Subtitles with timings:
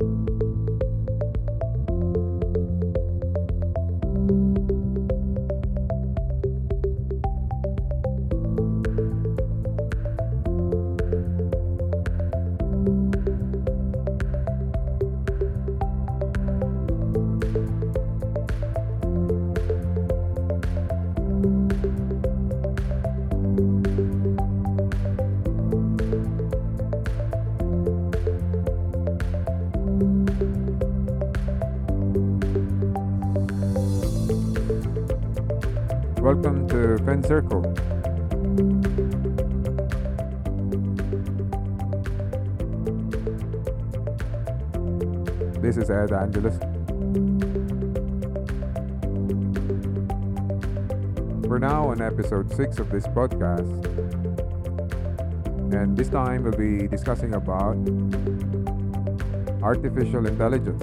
[0.00, 0.47] Welcome to
[37.18, 37.62] Fen Circle.
[45.60, 46.58] This is Ed Angelus.
[51.46, 53.84] We're now on episode 6 of this podcast.
[55.72, 57.76] And this time we'll be discussing about
[59.62, 60.82] artificial intelligence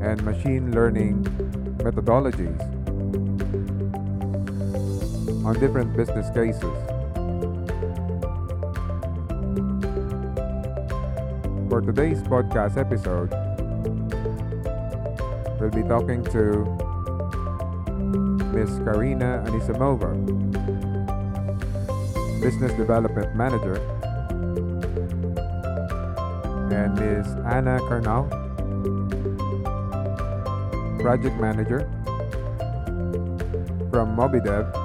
[0.00, 1.24] and machine learning
[1.78, 2.77] methodologies
[5.48, 6.76] on different business cases.
[11.70, 13.30] For today's podcast episode,
[15.58, 16.66] we'll be talking to
[18.52, 18.78] Ms.
[18.84, 20.12] Karina Anisimova,
[22.42, 23.76] Business Development Manager,
[26.70, 27.26] and Ms.
[27.46, 28.28] Anna Karnal,
[31.00, 31.88] Project Manager
[33.90, 34.77] from Mobidev,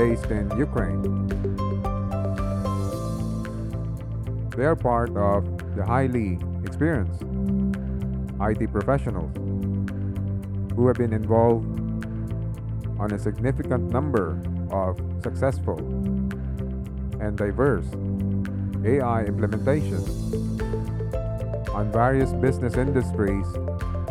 [0.00, 1.02] based in Ukraine.
[4.56, 5.44] They are part of
[5.76, 7.20] the highly experienced
[8.48, 9.30] IT professionals
[10.74, 11.66] who have been involved
[12.98, 14.40] on a significant number
[14.70, 15.78] of successful
[17.20, 17.88] and diverse
[18.92, 20.08] AI implementations
[21.74, 23.48] on various business industries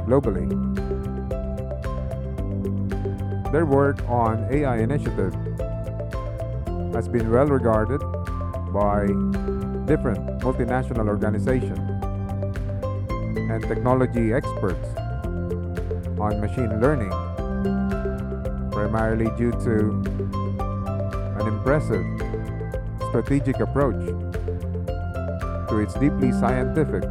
[0.08, 0.50] globally.
[3.52, 5.34] Their work on AI initiative
[7.00, 8.02] has been well regarded
[8.74, 9.06] by
[9.88, 11.80] different multinational organizations
[13.50, 14.90] and technology experts
[16.20, 17.10] on machine learning,
[18.70, 19.96] primarily due to
[21.40, 22.04] an impressive
[23.08, 24.06] strategic approach
[25.70, 27.06] to its deeply scientific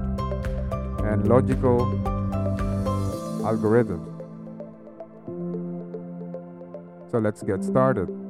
[1.09, 1.87] and logical
[3.41, 4.05] algorithms.
[7.11, 8.28] So let's get started.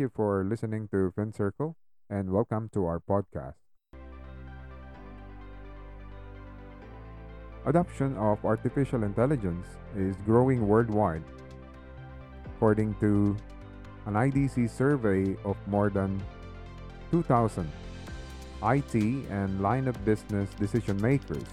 [0.00, 1.76] You for listening to Fin Circle
[2.08, 3.60] and welcome to our podcast.
[7.66, 11.22] Adoption of artificial intelligence is growing worldwide.
[12.46, 13.36] According to
[14.06, 16.22] an IDC survey of more than
[17.10, 17.70] 2,000
[18.62, 21.44] IT and line of business decision makers,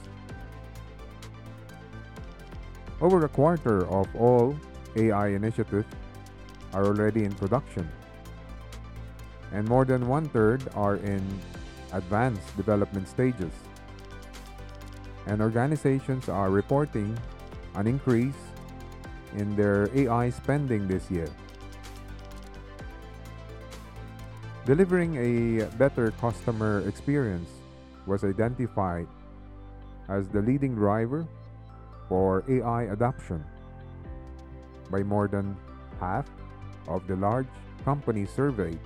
[3.01, 4.55] over a quarter of all
[4.95, 5.91] AI initiatives
[6.71, 7.85] are already in production
[9.51, 11.21] and more than one third are in
[11.93, 13.51] advanced development stages.
[15.25, 17.17] And organizations are reporting
[17.75, 18.41] an increase
[19.35, 21.29] in their AI spending this year.
[24.65, 27.49] Delivering a better customer experience
[28.05, 29.07] was identified
[30.09, 31.25] as the leading driver
[32.09, 33.43] for AI adoption
[34.89, 35.55] by more than
[35.99, 36.25] half
[36.87, 37.47] of the large
[37.83, 38.79] companies surveyed.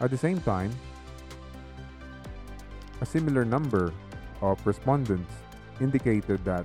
[0.00, 0.72] At the same time,
[3.02, 3.92] a similar number
[4.40, 5.32] of respondents
[5.80, 6.64] indicated that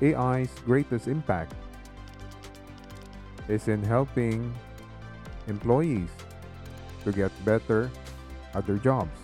[0.00, 1.54] AI's greatest impact
[3.48, 4.54] is in helping
[5.48, 6.08] employees
[7.04, 7.90] to get better
[8.54, 9.18] at their jobs.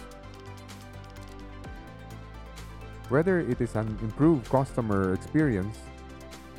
[3.09, 5.79] Whether it is an improved customer experience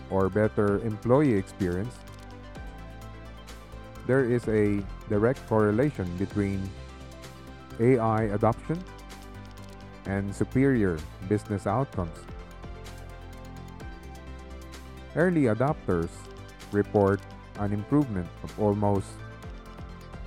[0.09, 1.97] or better employee experience,
[4.05, 6.69] there is a direct correlation between
[7.79, 8.83] AI adoption
[10.05, 10.97] and superior
[11.29, 12.17] business outcomes.
[15.15, 16.09] Early adopters
[16.71, 17.21] report
[17.59, 19.07] an improvement of almost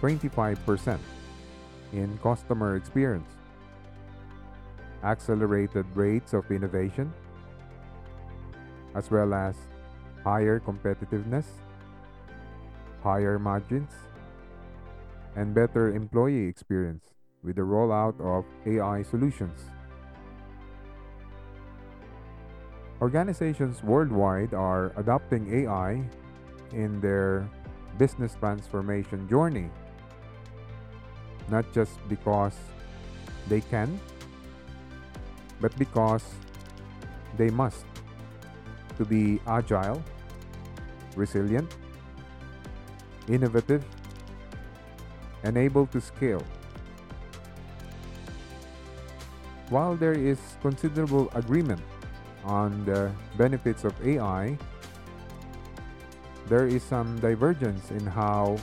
[0.00, 0.98] 25%
[1.92, 3.28] in customer experience,
[5.02, 7.12] accelerated rates of innovation,
[8.94, 9.56] as well as
[10.24, 11.44] higher competitiveness,
[13.06, 13.94] higher margins,
[15.38, 17.14] and better employee experience
[17.44, 19.70] with the rollout of AI solutions.
[23.00, 26.02] Organizations worldwide are adopting AI
[26.72, 27.48] in their
[27.96, 29.70] business transformation journey,
[31.48, 32.58] not just because
[33.46, 34.00] they can,
[35.60, 36.24] but because
[37.36, 37.86] they must
[38.98, 40.02] to be agile,
[41.14, 41.70] resilient,
[43.28, 43.84] innovative,
[45.42, 46.42] and able to scale.
[49.68, 51.80] While there is considerable agreement
[52.44, 54.56] on the benefits of AI,
[56.48, 58.58] there is some divergence in how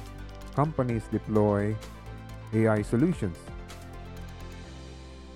[0.56, 1.75] companies deploy
[2.54, 3.36] AI solutions.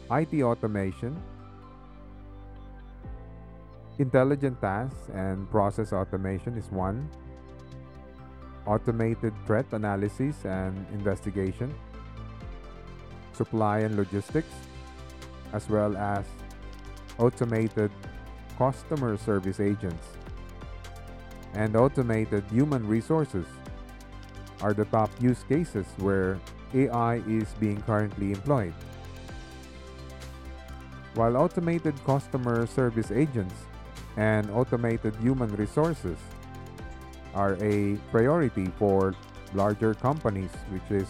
[0.10, 1.22] IT automation,
[4.00, 7.10] intelligent tasks and process automation is one,
[8.68, 11.74] automated threat analysis and investigation,
[13.34, 14.54] supply and logistics,
[15.54, 16.26] as well as
[17.18, 17.92] automated
[18.58, 20.18] customer service agents
[21.54, 23.46] and automated human resources
[24.62, 26.40] are the top use cases where
[26.74, 28.74] AI is being currently employed.
[31.16, 33.56] While automated customer service agents
[34.18, 36.18] and automated human resources
[37.34, 39.16] are a priority for
[39.54, 41.08] larger companies, which is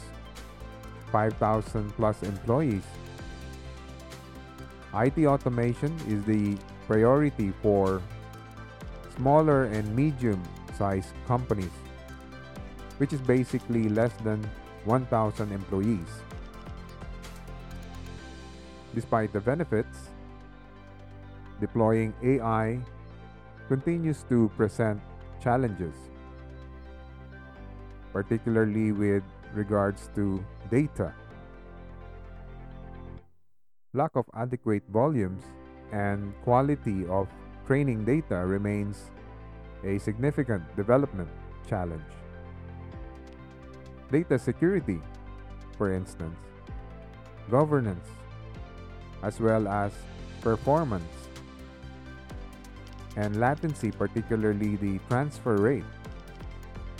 [1.11, 2.83] 5,000 plus employees.
[4.93, 8.01] IT automation is the priority for
[9.15, 10.41] smaller and medium
[10.77, 11.73] sized companies,
[12.97, 14.43] which is basically less than
[14.85, 16.07] 1,000 employees.
[18.95, 20.09] Despite the benefits,
[21.59, 22.79] deploying AI
[23.67, 25.01] continues to present
[25.41, 25.95] challenges
[28.17, 29.23] particularly with
[29.53, 31.13] regards to data.
[33.93, 35.43] Lack of adequate volumes
[35.91, 37.27] and quality of
[37.67, 39.11] training data remains
[39.83, 41.29] a significant development
[41.69, 42.09] challenge.
[44.11, 44.99] Data security,
[45.77, 46.39] for instance,
[47.51, 48.09] governance,
[49.21, 49.91] as well as
[50.41, 51.26] performance,
[53.17, 55.83] and latency, particularly the transfer rate,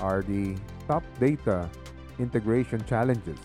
[0.01, 1.69] are the top data
[2.17, 3.37] integration challenges.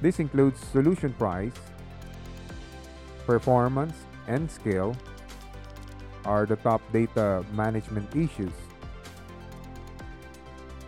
[0.00, 1.52] This includes solution price,
[3.26, 3.94] performance,
[4.26, 4.96] and scale
[6.24, 8.52] are the top data management issues.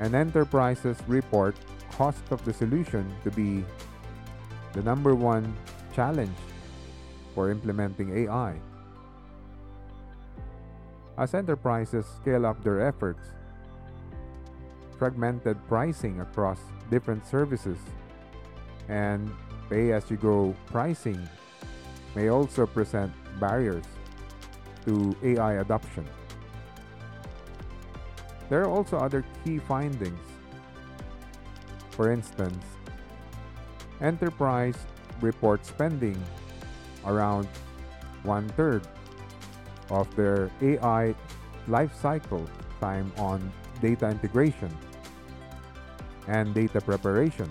[0.01, 1.57] And enterprises report
[1.93, 3.65] cost of the solution to be
[4.73, 5.57] the number one
[5.95, 6.37] challenge
[7.35, 8.57] for implementing AI.
[11.19, 13.33] As enterprises scale up their efforts,
[14.99, 16.61] fragmented pricing across
[16.91, 17.79] different services
[18.89, 19.31] and
[19.71, 21.29] pay as you go pricing
[22.15, 23.85] may also present barriers
[24.85, 26.07] to AI adoption.
[28.49, 30.21] There are also other key findings.
[31.91, 32.65] For instance,
[34.01, 34.77] enterprise
[35.21, 36.23] report spending
[37.05, 37.49] around
[38.23, 38.87] one third
[39.91, 41.15] of their AI
[41.69, 42.47] lifecycle
[42.81, 44.71] time on data integration
[46.29, 47.49] and data preparation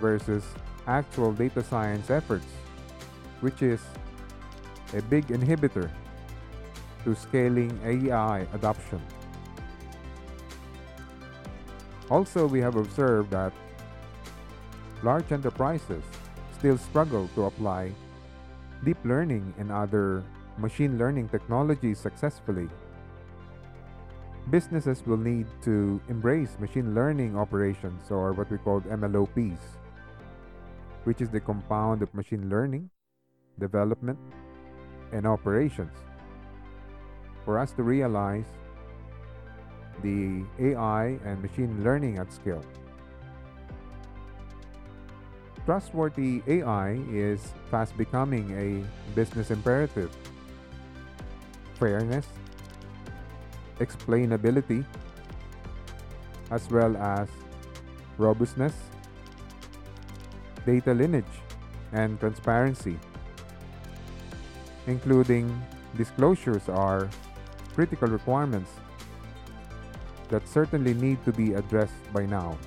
[0.00, 0.44] versus
[0.86, 2.46] actual data science efforts,
[3.40, 3.80] which is
[4.94, 5.90] a big inhibitor
[7.04, 9.00] to scaling AI adoption.
[12.10, 13.52] Also, we have observed that
[15.02, 16.04] large enterprises
[16.58, 17.90] still struggle to apply
[18.84, 20.24] deep learning and other
[20.58, 22.68] machine learning technologies successfully.
[24.50, 29.78] Businesses will need to embrace machine learning operations or what we call MLOPs,
[31.04, 32.90] which is the compound of machine learning,
[33.58, 34.18] development,
[35.12, 35.94] and operations.
[37.44, 38.46] For us to realize
[40.02, 42.64] the AI and machine learning at scale.
[45.64, 48.82] Trustworthy AI is fast becoming a
[49.14, 50.10] business imperative.
[51.78, 52.26] Fairness,
[53.78, 54.84] explainability,
[56.50, 57.28] as well as
[58.18, 58.74] robustness,
[60.66, 61.34] data lineage,
[61.92, 62.98] and transparency.
[64.88, 65.46] Including
[65.96, 67.08] disclosures are
[67.74, 68.70] critical requirements
[70.28, 72.58] that certainly need to be addressed by now.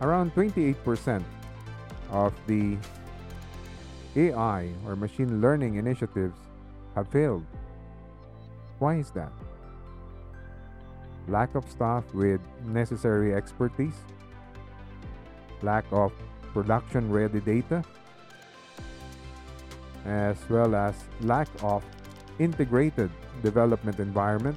[0.00, 1.24] Around 28%
[2.10, 2.76] of the
[4.16, 6.38] AI or machine learning initiatives
[6.94, 7.44] have failed.
[8.78, 9.32] Why is that?
[11.28, 13.98] lack of staff with necessary expertise,
[15.62, 16.12] lack of
[16.52, 17.84] production ready data,
[20.06, 21.84] as well as lack of
[22.38, 23.10] integrated
[23.42, 24.56] development environment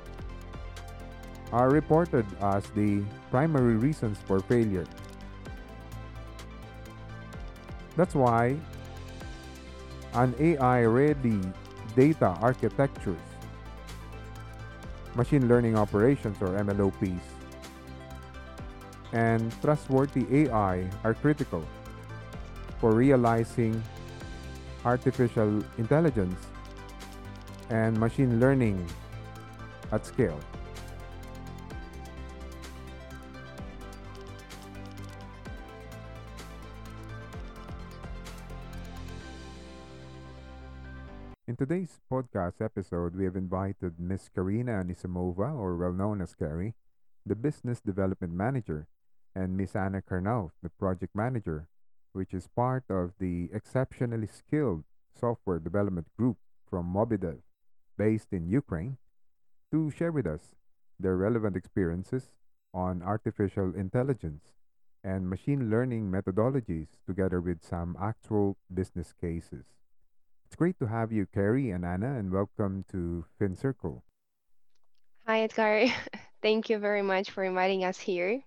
[1.51, 4.85] are reported as the primary reasons for failure.
[7.95, 8.57] That's why
[10.13, 11.39] an AI ready
[11.95, 13.19] data architectures,
[15.15, 17.19] machine learning operations or MLOPs,
[19.13, 21.63] and trustworthy AI are critical
[22.79, 23.81] for realizing
[24.85, 26.39] artificial intelligence
[27.69, 28.87] and machine learning
[29.91, 30.39] at scale.
[41.61, 44.31] Today's podcast episode, we have invited Ms.
[44.33, 46.73] Karina Anisimova, or well known as Carrie,
[47.23, 48.87] the Business Development Manager,
[49.35, 49.75] and Ms.
[49.75, 51.67] Anna Karnov, the Project Manager,
[52.13, 56.37] which is part of the exceptionally skilled software development group
[56.67, 57.41] from Mobidev,
[57.95, 58.97] based in Ukraine,
[59.71, 60.55] to share with us
[60.99, 62.31] their relevant experiences
[62.73, 64.53] on artificial intelligence
[65.03, 69.65] and machine learning methodologies together with some actual business cases.
[70.61, 74.03] It's great to have you, Carrie and Anna, and welcome to Fin Circle.
[75.25, 75.87] Hi, Edgar.
[76.43, 78.43] Thank you very much for inviting us here.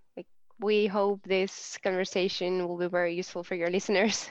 [0.61, 4.31] We hope this conversation will be very useful for your listeners.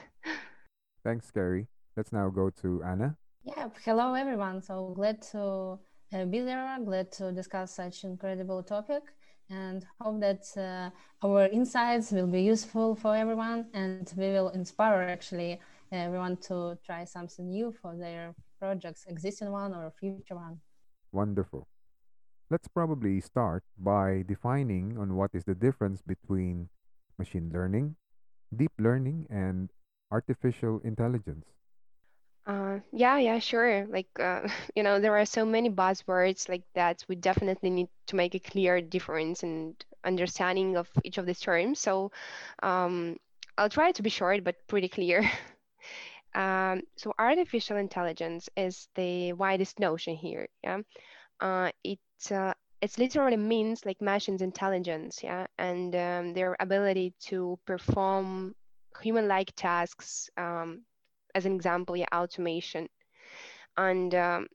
[1.04, 1.66] Thanks, Carrie.
[1.94, 3.18] Let's now go to Anna.
[3.44, 4.62] Yeah, hello everyone.
[4.62, 5.78] So glad to
[6.14, 9.02] uh, be there, glad to discuss such incredible topic
[9.50, 10.88] and hope that uh,
[11.22, 15.60] our insights will be useful for everyone and we will inspire actually
[15.94, 20.60] everyone to try something new for their projects, existing one or future one.
[21.12, 21.68] Wonderful.
[22.50, 26.68] Let's probably start by defining on what is the difference between
[27.18, 27.96] machine learning,
[28.54, 29.70] deep learning, and
[30.10, 31.46] artificial intelligence.
[32.46, 33.86] Uh, yeah, yeah, sure.
[33.86, 37.04] Like, uh, you know, there are so many buzzwords like that.
[37.08, 39.74] We definitely need to make a clear difference and
[40.04, 41.80] understanding of each of these terms.
[41.80, 42.12] So,
[42.62, 43.16] um,
[43.56, 45.30] I'll try to be short but pretty clear.
[46.34, 50.48] Um, so artificial intelligence is the widest notion here.
[50.62, 50.80] Yeah,
[51.40, 52.00] uh, it
[52.30, 55.22] uh, it literally means like machines' intelligence.
[55.22, 58.54] Yeah, and um, their ability to perform
[59.02, 60.30] human-like tasks.
[60.36, 60.82] Um,
[61.34, 62.88] as an example, yeah, automation.
[63.76, 64.48] And um,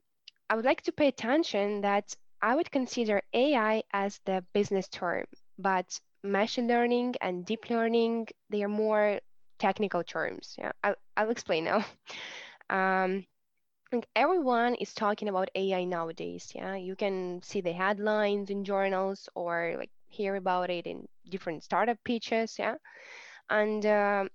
[0.50, 5.26] I would like to pay attention that I would consider AI as the business term,
[5.58, 9.20] but machine learning and deep learning they are more
[9.60, 10.56] technical terms.
[10.58, 11.84] Yeah, I'll, I'll explain now.
[12.70, 13.26] Um,
[13.92, 16.52] like everyone is talking about AI nowadays.
[16.54, 21.64] Yeah, you can see the headlines in journals or like hear about it in different
[21.64, 22.56] startup pitches.
[22.58, 22.76] Yeah,
[23.50, 24.30] and uh, um,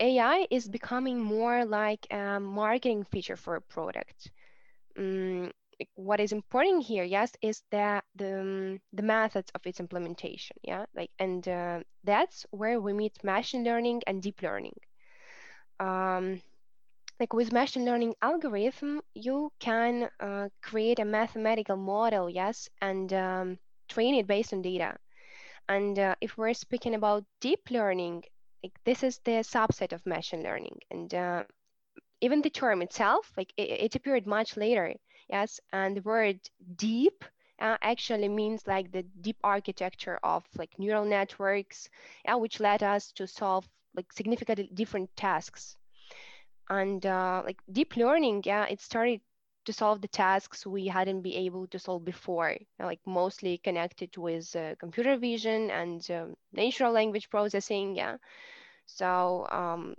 [0.00, 4.30] AI is becoming more like a marketing feature for a product.
[4.98, 5.52] Um,
[5.94, 10.56] what is important here, yes, is that the um, the methods of its implementation.
[10.62, 14.76] Yeah, like and uh, that's where we meet machine learning and deep learning.
[15.80, 16.40] Um,
[17.20, 23.58] like with machine learning algorithm, you can uh, create a mathematical model, yes, and um,
[23.88, 24.96] train it based on data.
[25.68, 28.24] And uh, if we're speaking about deep learning,
[28.62, 31.44] like this is the subset of machine learning, and uh,
[32.20, 34.94] even the term itself, like it, it appeared much later
[35.28, 36.40] yes and the word
[36.76, 37.24] deep
[37.60, 41.88] uh, actually means like the deep architecture of like neural networks
[42.28, 45.76] uh, which led us to solve like significantly different tasks.
[46.70, 49.20] And uh, like deep learning yeah it started
[49.66, 54.54] to solve the tasks we hadn't been able to solve before like mostly connected with
[54.56, 58.16] uh, computer vision and um, natural language processing yeah.
[58.86, 59.94] So um,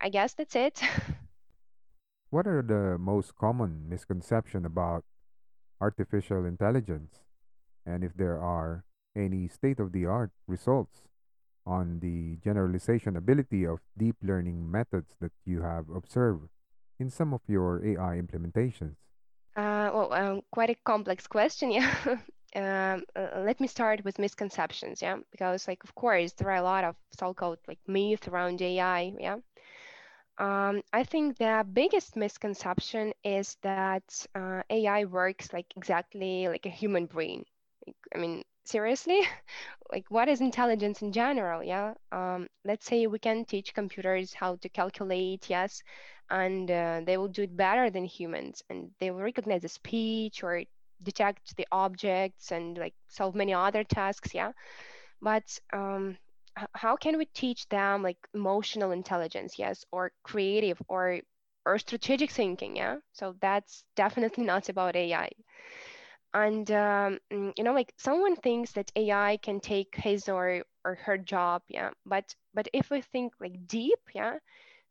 [0.00, 0.82] i guess that's it
[2.30, 5.04] What are the most common misconceptions about
[5.80, 7.20] artificial intelligence,
[7.84, 8.84] and if there are
[9.16, 11.08] any state of the art results
[11.66, 16.48] on the generalization ability of deep learning methods that you have observed
[17.00, 18.94] in some of your AI implementations?
[19.56, 21.92] Uh, well, um, quite a complex question, yeah.
[22.54, 26.62] um, uh, let me start with misconceptions, yeah, because like of course there are a
[26.62, 29.38] lot of so-called like myths around AI, yeah.
[30.40, 36.70] Um, I think the biggest misconception is that uh, AI works like exactly like a
[36.70, 37.44] human brain.
[37.86, 39.22] Like, I mean, seriously,
[39.92, 41.62] like what is intelligence in general?
[41.62, 41.94] Yeah.
[42.12, 45.82] Um, let's say we can teach computers how to calculate, yes,
[46.30, 50.42] and uh, they will do it better than humans, and they will recognize the speech
[50.42, 50.62] or
[51.02, 54.52] detect the objects and like solve many other tasks yeah
[55.22, 56.16] but um,
[56.74, 61.20] how can we teach them like emotional intelligence yes or creative or
[61.66, 62.96] or strategic thinking yeah?
[63.12, 65.30] So that's definitely not about ai
[66.34, 70.94] and um, mm, you know like someone thinks that ai can take his or or
[70.96, 74.36] her job yeah but but if we think like deep yeah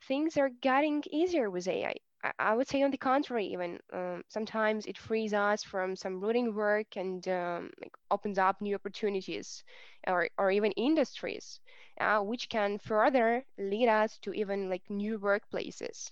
[0.08, 1.96] things are getting easier with ai
[2.40, 6.54] I would say on the contrary, even um, sometimes it frees us from some routine
[6.56, 9.64] work and um, like opens up new opportunities
[10.08, 11.60] or, or even industries,
[12.00, 16.12] uh, which can further lead us to even like new workplaces.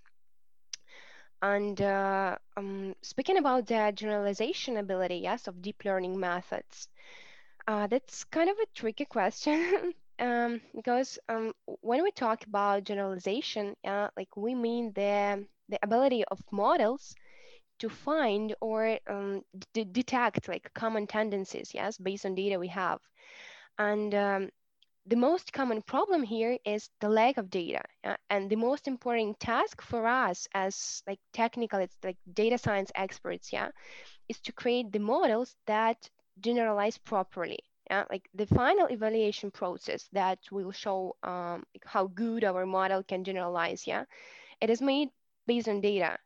[1.41, 6.87] And uh, um, speaking about the generalization ability, yes, of deep learning methods,
[7.67, 13.75] uh, that's kind of a tricky question um, because um, when we talk about generalization,
[13.85, 17.15] uh, like we mean the the ability of models
[17.79, 19.43] to find or um,
[19.73, 22.99] detect like common tendencies, yes, based on data we have.
[23.77, 24.49] And um,
[25.07, 29.39] the most common problem here is the lack of data uh, and the most important
[29.39, 33.69] task for us as like technical it's like data science experts yeah
[34.27, 36.09] is to create the models that
[36.41, 37.59] generalize properly
[37.89, 43.23] yeah like the final evaluation process that will show um, how good our model can
[43.23, 44.03] generalize yeah
[44.59, 45.09] it is made
[45.47, 46.17] based on data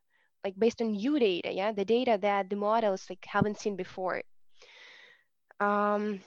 [0.44, 4.22] like based on new data yeah the data that the models like haven't seen before
[5.60, 6.20] um,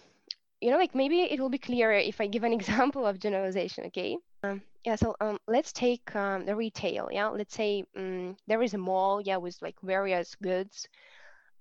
[0.60, 3.84] you know, like maybe it will be clearer if I give an example of generalization,
[3.86, 4.16] okay?
[4.42, 7.28] Um, yeah, so um, let's take um, the retail, yeah?
[7.28, 10.88] Let's say um, there is a mall, yeah, with like various goods,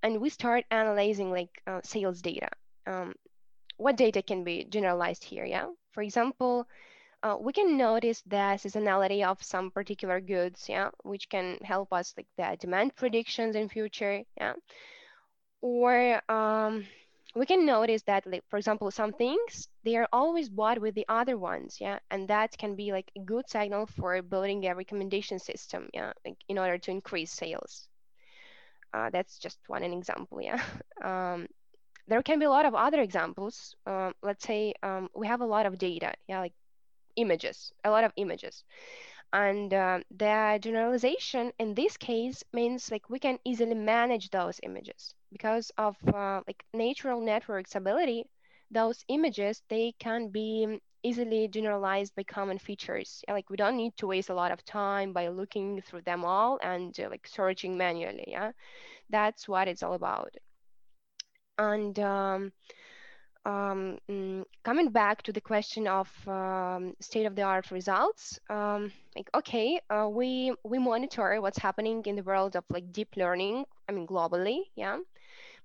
[0.04, 2.50] and we start analyzing like uh, sales data.
[2.88, 3.14] Um,
[3.78, 5.68] what data can be generalized here, yeah?
[5.92, 6.68] For example,
[7.24, 12.14] uh, we can notice the seasonality of some particular goods, yeah, which can help us
[12.18, 14.54] like the demand predictions in future, yeah?
[15.62, 16.86] Or um,
[17.36, 21.06] we can notice that like for example some things they are always bought with the
[21.10, 25.40] other ones yeah and that can be like a good signal for building a recommendation
[25.40, 27.88] system yeah like in order to increase sales.
[28.94, 30.62] Uh, that's just one an example yeah.
[31.04, 31.48] Um,
[32.08, 33.76] there can be a lot of other examples.
[33.88, 36.54] Um, let's say um, we have a lot of data yeah like
[37.16, 38.64] images a lot of images.
[39.34, 45.14] And uh, the generalization in this case means like we can easily manage those images
[45.32, 48.26] because of uh, like neural networks ability.
[48.72, 53.24] Those images they can be easily generalized by common features.
[53.28, 56.60] Like we don't need to waste a lot of time by looking through them all
[56.62, 58.52] and uh, like searching manually yeah?
[59.10, 60.36] That's what it's all about.
[61.58, 62.52] And um,
[63.46, 70.08] um, mm, coming back to the question of um, state-of-the-art results, um, like okay, uh,
[70.10, 73.66] we we monitor what's happening in the world of like deep learning.
[73.90, 75.00] I mean globally, yeah.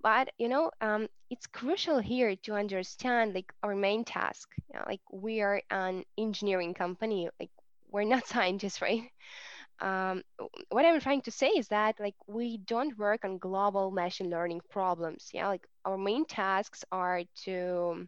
[0.03, 4.49] But you know, um, it's crucial here to understand like our main task.
[4.75, 7.29] Know, like we are an engineering company.
[7.41, 7.51] Like
[7.91, 9.11] we're not scientists, right?
[9.81, 10.23] um,
[10.71, 14.61] what I'm trying to say is that like we don't work on global machine learning
[14.71, 15.31] problems.
[15.33, 18.07] Yeah, like our main tasks are to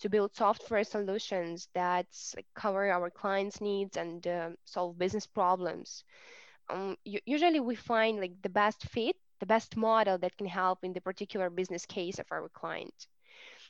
[0.00, 2.06] to build software solutions that
[2.54, 6.04] cover our clients' needs and uh, solve business problems.
[6.70, 10.92] Um, usually, we find like the best fit, the best model that can help in
[10.92, 13.08] the particular business case of our client.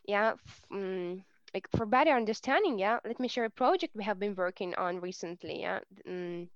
[0.06, 0.34] Yeah.
[0.70, 4.74] Um, like for better understanding, yeah, let me share a project we have been working
[4.74, 5.62] on recently.
[5.62, 6.48] Yeah, um,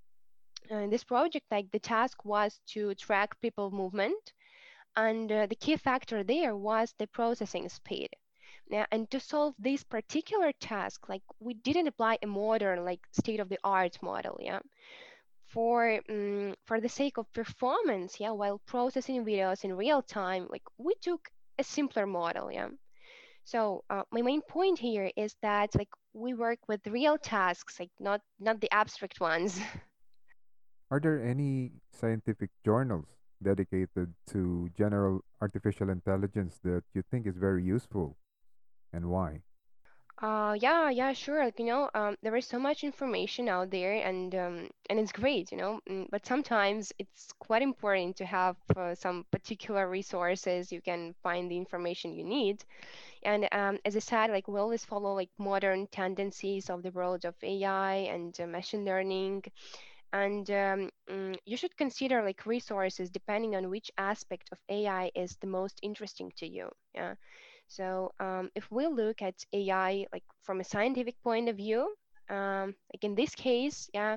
[0.70, 4.32] in this project, like the task was to track people movement,
[4.96, 8.10] and uh, the key factor there was the processing speed.
[8.68, 13.98] Now, and to solve this particular task, like we didn't apply a modern, like state-of-the-art
[14.02, 14.60] model, yeah.
[15.48, 20.62] For um, for the sake of performance, yeah, while processing videos in real time, like
[20.78, 21.28] we took
[21.58, 22.68] a simpler model, yeah.
[23.44, 27.90] So uh, my main point here is that like we work with real tasks, like
[28.00, 29.60] not not the abstract ones.
[30.90, 33.08] Are there any scientific journals
[33.42, 38.16] dedicated to general artificial intelligence that you think is very useful
[38.92, 39.42] and why?
[40.22, 41.44] Uh, yeah, yeah, sure.
[41.44, 45.12] Like, you know, um, there is so much information out there, and um, and it's
[45.12, 45.80] great, you know.
[45.88, 51.50] mm, But sometimes it's quite important to have uh, some particular resources you can find
[51.50, 52.64] the information you need.
[53.22, 57.24] And um, as I said, like we always follow like modern tendencies of the world
[57.24, 59.44] of AI and uh, machine learning
[60.12, 65.36] and um, mm, you should consider like resources depending on which aspect of ai is
[65.40, 67.14] the most interesting to you yeah
[67.68, 71.94] so um, if we look at ai like from a scientific point of view
[72.30, 74.16] um, like in this case yeah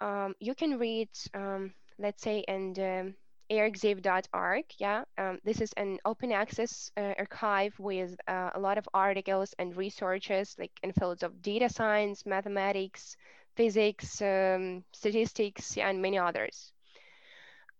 [0.00, 3.14] um, you can read um, let's say and um,
[3.50, 4.64] arxiv.org.
[4.78, 9.54] Yeah, um, this is an open access uh, archive with uh, a lot of articles
[9.58, 13.16] and researches like in fields of data science, mathematics,
[13.58, 16.72] physics, um, statistics, and many others.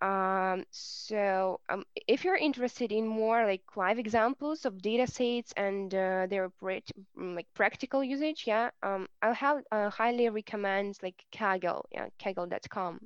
[0.00, 5.92] Um, so um, if you're interested in more like live examples of data sets and
[5.94, 11.82] uh, their mm, like practical usage, yeah, um, I'll have uh, highly recommend like Kaggle,
[11.92, 13.00] yeah, kaggle.com.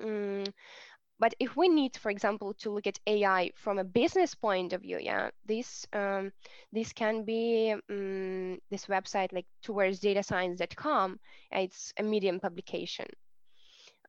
[0.00, 0.52] Mm,
[1.18, 4.82] but if we need, for example, to look at AI from a business point of
[4.82, 6.32] view, yeah, this um,
[6.72, 11.20] this can be um, this website like towardsdatascience.com.
[11.52, 13.06] It's a Medium publication.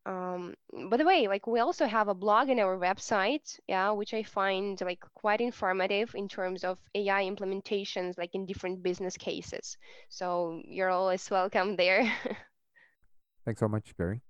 [0.07, 0.53] Um,
[0.89, 4.23] by the way, like we also have a blog in our website, yeah, which I
[4.23, 9.77] find like quite informative in terms of AI implementations, like in different business cases.
[10.09, 12.11] So you're always welcome there.
[13.45, 14.21] Thanks so much, Carrie.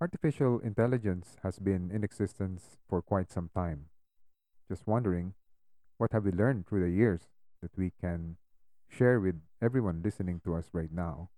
[0.00, 3.86] Artificial intelligence has been in existence for quite some time.
[4.68, 5.34] Just wondering,
[5.96, 7.22] what have we learned through the years
[7.62, 8.36] that we can
[8.88, 11.30] share with everyone listening to us right now?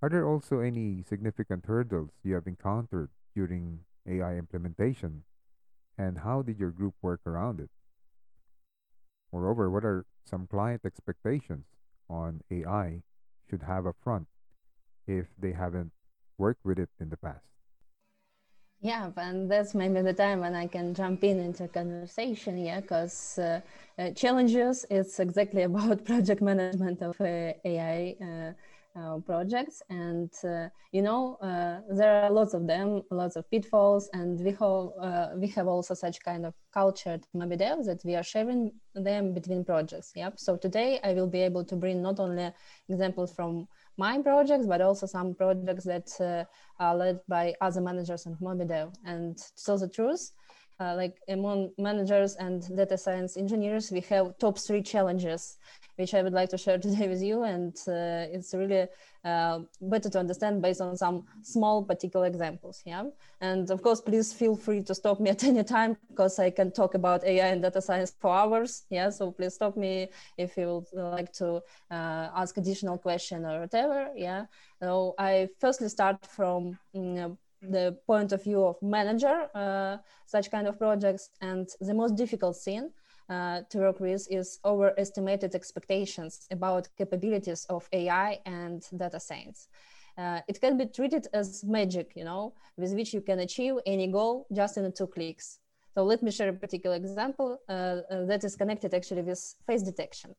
[0.00, 5.24] Are there also any significant hurdles you have encountered during AI implementation?
[5.98, 7.70] And how did your group work around it?
[9.32, 11.66] Moreover, what are some client expectations
[12.08, 13.02] on AI
[13.50, 14.28] should have up front
[15.08, 15.90] if they haven't
[16.38, 17.53] worked with it in the past?
[18.84, 23.38] Yeah, and that's maybe the time when I can jump in into conversation, yeah, because
[23.38, 23.60] uh,
[23.98, 28.52] uh, challenges, it's exactly about project management of uh, AI uh,
[29.00, 29.80] uh, projects.
[29.88, 31.38] And uh, you know
[31.90, 36.22] there are lots of them lots of pitfalls and we have we have also such
[36.22, 41.00] kind of culture at MobiDev that we are sharing them between projects yep so today
[41.02, 42.52] i will be able to bring not only
[42.88, 46.44] examples from my projects but also some projects that uh,
[46.82, 50.32] are led by other managers and MobiDev and to tell the truth
[50.80, 55.56] uh, like among managers and data science engineers, we have top three challenges,
[55.96, 57.44] which I would like to share today with you.
[57.44, 58.86] And uh, it's really
[59.24, 62.82] uh, better to understand based on some small particular examples.
[62.84, 63.04] Yeah.
[63.40, 66.72] And of course, please feel free to stop me at any time because I can
[66.72, 68.84] talk about AI and data science for hours.
[68.90, 69.10] Yeah.
[69.10, 71.56] So please stop me if you would like to
[71.90, 74.10] uh, ask additional question or whatever.
[74.16, 74.46] Yeah.
[74.82, 77.36] So I firstly start from mm,
[77.70, 79.96] the point of view of manager uh,
[80.26, 82.90] such kind of projects and the most difficult thing
[83.28, 89.68] uh, to work with is overestimated expectations about capabilities of AI and data science.
[90.16, 94.06] Uh, it can be treated as magic, you know, with which you can achieve any
[94.06, 95.58] goal just in two clicks.
[95.94, 99.82] So let me share a particular example uh, uh, that is connected actually with face
[99.82, 100.34] detection.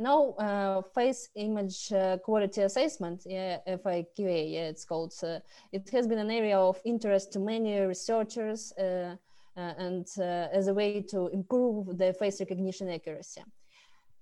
[0.00, 5.12] Now, uh, face image uh, quality assessment, yeah, FIQA, yeah, it's called.
[5.20, 5.40] Uh,
[5.72, 9.16] it has been an area of interest to many researchers uh,
[9.56, 13.42] uh, and uh, as a way to improve the face recognition accuracy.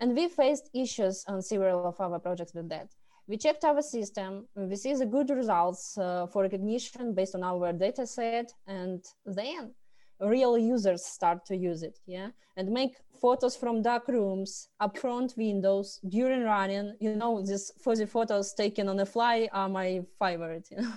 [0.01, 2.89] And we faced issues on several of our projects with that.
[3.29, 8.07] We checked our system, we see the good results for recognition based on our data
[8.07, 9.73] set, and then
[10.21, 12.31] real users start to use it yeah?
[12.57, 18.55] And make photos from dark rooms upfront windows during running you know these fuzzy photos
[18.55, 20.95] taken on the fly are my favorite you know?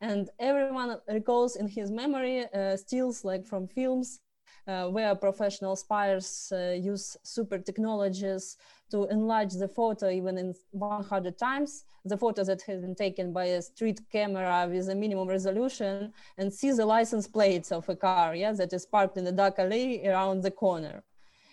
[0.00, 4.20] And everyone recalls in his memory uh, stills like from films
[4.66, 8.56] uh, where professional spies uh, use super technologies
[8.92, 11.84] to enlarge the photo even in 100 times.
[12.04, 16.52] The photo that has been taken by a street camera with a minimum resolution and
[16.52, 20.06] see the license plates of a car yeah that is parked in the dark alley
[20.06, 21.02] around the corner.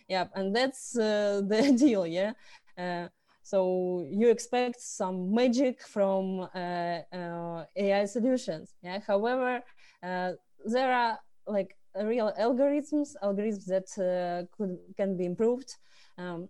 [0.08, 2.34] Yeah and that's uh, the deal yeah.
[2.78, 3.08] Uh,
[3.41, 6.23] so you expect some magic from
[6.54, 8.99] uh, uh ai solutions yeah.
[9.12, 9.62] However
[10.04, 10.32] uh,
[10.65, 15.69] there are like real algorithms algorithms that uh, could can be improved.
[16.17, 16.49] Um,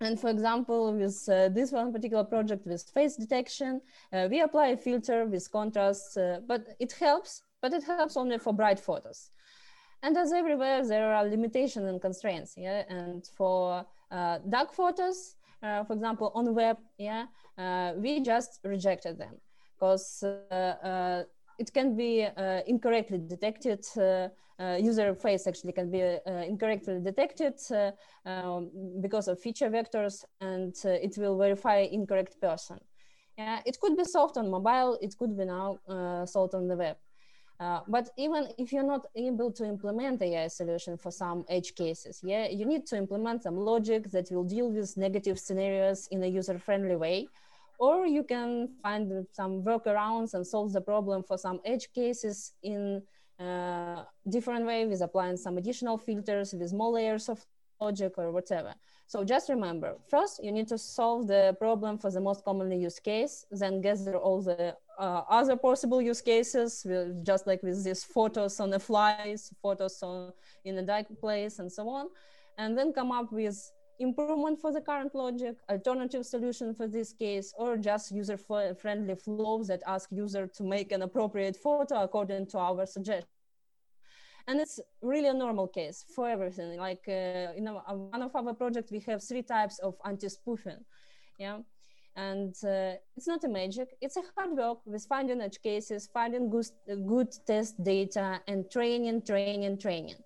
[0.00, 3.80] and for example, with uh, this one particular project with face detection,
[4.12, 8.38] uh, we apply a filter with contrast, uh, but it helps, but it helps only
[8.38, 9.30] for bright photos.
[10.02, 12.54] And as everywhere, there are limitations and constraints.
[12.56, 17.26] Yeah, and for uh, dark photos, uh, for example, on web, yeah,
[17.58, 19.34] uh, we just rejected them
[19.78, 20.24] because
[21.62, 22.26] it can be
[22.66, 23.80] incorrectly detected
[24.60, 27.92] uh, user face actually can be uh, incorrectly detected uh,
[28.28, 28.70] um,
[29.00, 32.78] because of feature vectors and it will verify incorrect person.
[33.38, 35.78] Yeah, it could be solved on mobile, it could be now
[36.26, 36.96] solved on the web.
[37.58, 42.20] Uh, but even if you're not able to implement AI solution for some edge cases,
[42.22, 46.26] yeah, you need to implement some logic that will deal with negative scenarios in a
[46.26, 47.28] user-friendly way,
[47.80, 53.02] or you can find some workarounds and solve the problem for some edge cases in
[53.40, 57.44] uh, different way with applying some additional filters with more layers of
[57.80, 58.74] logic or whatever.
[59.06, 63.02] So just remember, first you need to solve the problem for the most commonly used
[63.02, 68.04] case, then gather all the uh, other possible use cases, with, just like with these
[68.04, 70.32] photos on the flies, photos on,
[70.66, 72.08] in a dark place and so on,
[72.58, 77.54] and then come up with improvement for the current logic, alternative solution for this case,
[77.56, 82.86] or just user-friendly flows that ask user to make an appropriate photo according to our
[82.86, 83.28] suggestion.
[84.48, 86.78] And it's really a normal case for everything.
[86.78, 90.82] Like uh, in a, one of our projects, we have three types of anti-spoofing.
[91.38, 91.58] Yeah.
[92.16, 96.50] And uh, it's not a magic, it's a hard work with finding edge cases, finding
[96.50, 96.66] good,
[97.06, 100.16] good test data and training, training, training.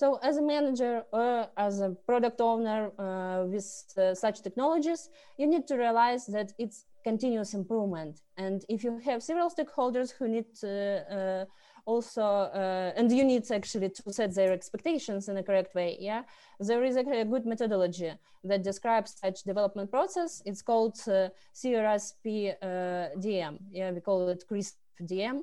[0.00, 5.46] So as a manager or as a product owner uh, with uh, such technologies, you
[5.46, 8.22] need to realize that it's continuous improvement.
[8.38, 11.44] And if you have several stakeholders who need to uh,
[11.84, 16.22] also, uh, and you need actually to set their expectations in a correct way, yeah,
[16.60, 18.12] there is a, good methodology
[18.44, 20.40] that describes such development process.
[20.46, 23.52] It's called uh, CRSP uh.
[23.70, 25.42] Yeah, we call it CRISP DM.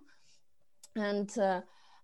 [0.95, 1.29] And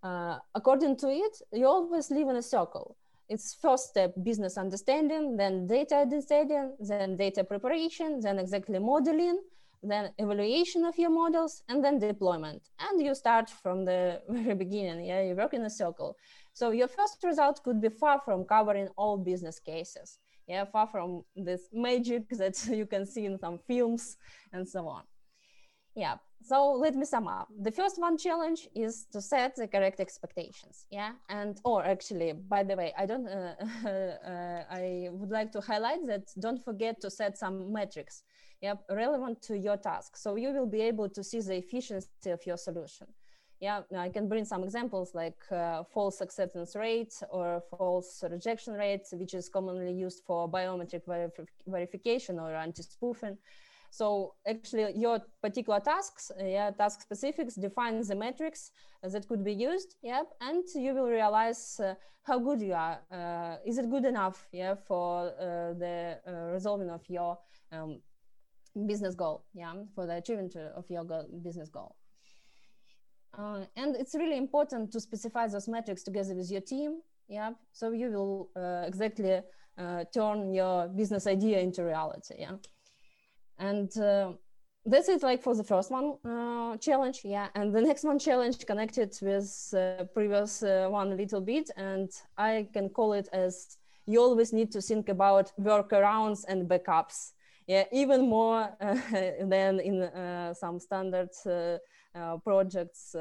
[0.04, 2.98] uh, according to it, you always live in a circle.
[3.30, 9.40] It's first step business understanding, then data understanding, then data preparation, then exactly modeling,
[9.82, 12.62] then evaluation of your models, and then deployment.
[12.80, 15.06] And you start from the very beginning.
[15.06, 16.18] Yeah, you work in a circle.
[16.54, 20.20] So your first result could be far from covering all business cases.
[20.48, 24.18] Yeah, far from this magic that you can see in some films
[24.52, 25.04] and so on.
[25.96, 27.48] Yeah, so let me sum up.
[27.62, 30.86] The first one challenge is to set the correct expectations.
[30.92, 33.28] Yeah, and or actually, by the way, I don't.
[33.28, 33.56] Uh,
[33.88, 36.24] uh, I would like to highlight that.
[36.40, 38.24] Don't forget to set some metrics.
[38.62, 40.18] Yeah, relevant to your task.
[40.18, 43.08] So you will be able to see the efficiency of your solution.
[43.60, 49.08] Yeah, I can bring some examples like uh, false acceptance rate or false rejection rate,
[49.14, 51.32] which is commonly used for biometric verif
[51.66, 53.38] verification or anti-spoofing.
[53.94, 58.72] So actually your particular tasks, uh, yeah, task specifics define the metrics
[59.04, 62.98] that could be used, yep, and you will realize uh, how good you are.
[63.12, 67.38] Uh, is it good enough, yeah, for uh, the uh, resolving of your
[67.72, 68.02] um,
[68.88, 71.96] business goal, yeah, for the achievement of your goal, business goal.
[73.38, 77.92] Uh, and it's really important to specify those metrics together with your team, yeah, so
[77.92, 78.50] you will
[78.88, 79.42] exactly
[80.12, 82.58] turn your business idea into reality, yeah
[83.60, 84.34] and uh,
[84.86, 87.48] this is like for the first one uh, challenge yeah.
[87.56, 91.70] And the next one challenge connected with uh, previous uh, one a little bit.
[91.78, 97.32] And i can call it as you always need to think about workarounds and backups.
[97.68, 98.96] Yeah even more uh,
[99.44, 101.30] than in uh, some standard
[102.44, 103.16] projects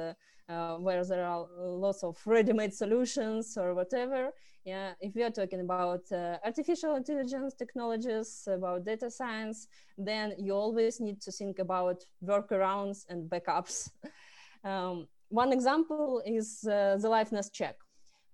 [0.78, 4.32] where there are lots of ready-made solutions or whatever
[4.64, 9.66] yeah, if we are talking about uh, artificial intelligence technologies, about data science,
[9.98, 13.90] then you always need to think about workarounds and backups.
[14.64, 17.76] um, one example is uh, the liveness check.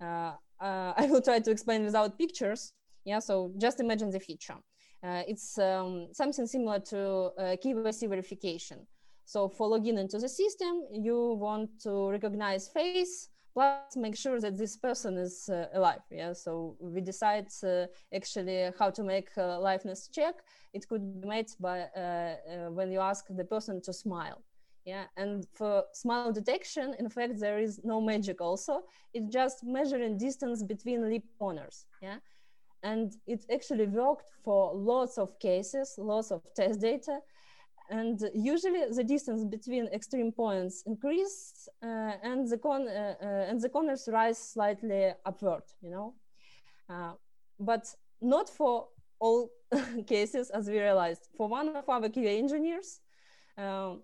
[0.01, 2.73] Uh, uh, I will try to explain without pictures.
[3.05, 4.57] Yeah, so just imagine the feature.
[5.03, 6.99] Uh, it's um, something similar to
[7.38, 8.87] uh, KYC verification.
[9.25, 14.57] So for login into the system, you want to recognize face, plus make sure that
[14.57, 16.33] this person is uh, alive yeah?
[16.33, 20.35] So we decide uh, actually how to make a liveness check.
[20.73, 24.42] It could be made by uh, uh, when you ask the person to smile
[24.85, 25.05] yeah?
[25.16, 28.83] And for smile detection in fact there is no magic also.
[29.14, 32.18] It's just measuring distance between lip corners yeah?
[32.85, 37.18] And it actually worked for lots of cases lots of test data
[37.90, 43.61] and usually the distance between extreme points increase uh, and the con uh, uh, and
[43.61, 46.14] the corners rise slightly upward you know?
[46.88, 47.12] Uh,
[47.59, 48.88] but not for
[49.20, 49.51] all
[50.07, 51.29] cases as we realized.
[51.37, 53.01] For one of our QA engineers
[53.57, 54.03] um,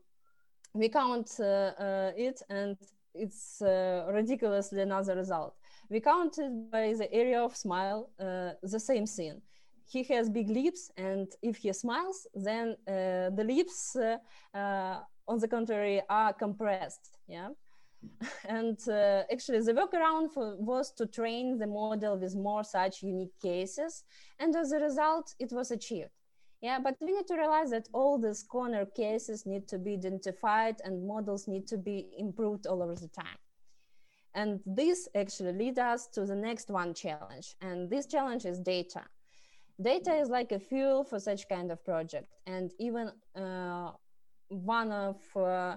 [0.73, 2.77] we count uh, it and
[3.14, 5.55] it's ridiculously another result.
[5.88, 9.40] We counted by the area of smile the same scene
[9.87, 14.16] he has big lips and if he smiles then uh, the lips uh,
[14.57, 17.49] uh, on the contrary are compressed yeah?
[18.49, 18.79] And
[19.33, 24.05] actually the workaround for, was to train the model with more such unique cases
[24.38, 26.11] and as a result it was achieved
[26.64, 26.79] yeah?
[26.79, 31.07] But we need to realize that all these corner cases need to be identified and
[31.07, 33.38] models need to be improved all over the time.
[34.35, 39.03] And this actually leads us to the next one challenge and this challenge is data
[39.81, 42.29] data is like a fuel for such kind of project.
[42.47, 43.91] And even uh,
[44.49, 45.77] one of uh,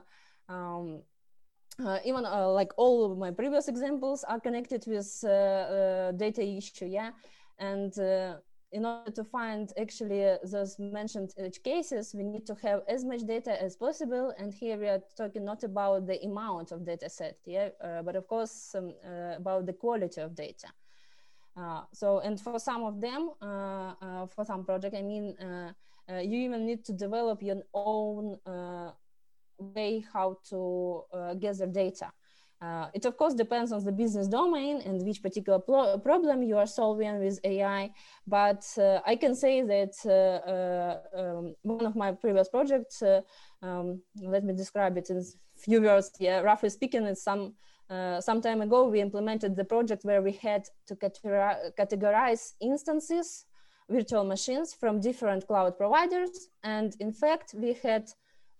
[0.50, 1.02] um,
[1.84, 6.44] uh, even uh, like all of my previous examples are connected with uh, uh data
[6.44, 7.12] issue yeah?
[7.60, 8.38] And uh,
[8.72, 13.22] in order to find actually those mentioned edge cases we need to have as much
[13.26, 14.34] data as possible.
[14.38, 17.70] And here we are talking not about the amount of data set yeah?
[17.80, 18.94] Uh, but of course um,
[19.38, 20.68] about the quality of data
[21.93, 25.36] so and for some of them for some project i mean
[26.10, 28.38] you even need to develop your own
[29.60, 32.12] way how to uh, gather data.
[32.60, 36.65] Uh, it of course depends on the business domain and which particular problem you are
[36.65, 37.91] solving with AI.
[38.26, 43.22] But uh, I can say that uh, uh, um, one of my previous projects, uh,
[43.62, 45.24] um, let me describe it in
[45.56, 46.12] few words.
[46.20, 47.54] Yeah, roughly speaking, it's some
[47.89, 53.45] Uh, some time ago we implemented the project where we had to categorize instances,
[53.89, 58.10] virtual machines from different cloud providers, and in fact we had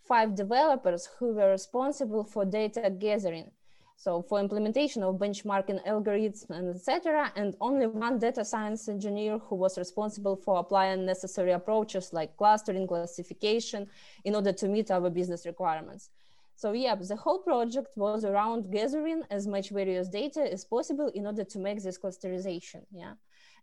[0.08, 3.52] five developers who were responsible for data gathering.
[3.98, 7.32] So for implementation of benchmarking algorithms and etc.
[7.36, 12.88] And only one data science engineer who was responsible for applying necessary approaches like clustering,
[12.88, 13.88] classification
[14.24, 16.12] in order to meet our business requirements.
[16.58, 21.28] So yeah, the whole project was around gathering as much various data as possible in
[21.28, 22.82] order to make this clusterization.
[22.92, 23.14] Yeah.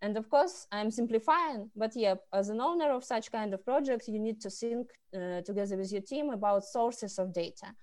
[0.00, 4.06] And of course, I'm simplifying, but yeah, as an owner of such kind of projects,
[4.06, 7.74] you need to think uh, together with your team about sources of data.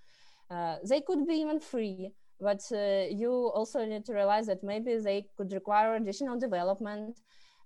[0.49, 4.97] Uh, they could be even free, but uh, you also need to realize that maybe
[4.97, 7.19] they could require additional development.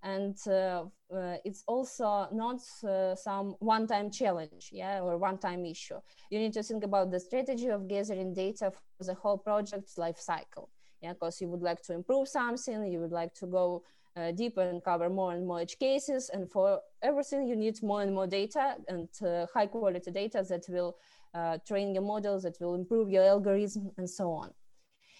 [0.05, 5.99] And uh, uh, it's also not uh, some one-time challenge, yeah, or one-time issue.
[6.29, 10.19] You need to think about the strategy of gathering data for the whole project's life
[10.19, 10.69] cycle
[11.01, 13.83] yeah because you would like to improve something you would like to go
[14.17, 16.29] uh, deeper and cover more and more edge cases.
[16.29, 20.65] And for everything, you need more and more data and uh, high quality data that
[20.69, 20.95] will
[21.33, 24.51] uh, train your models, that will improve your algorithm, and so on.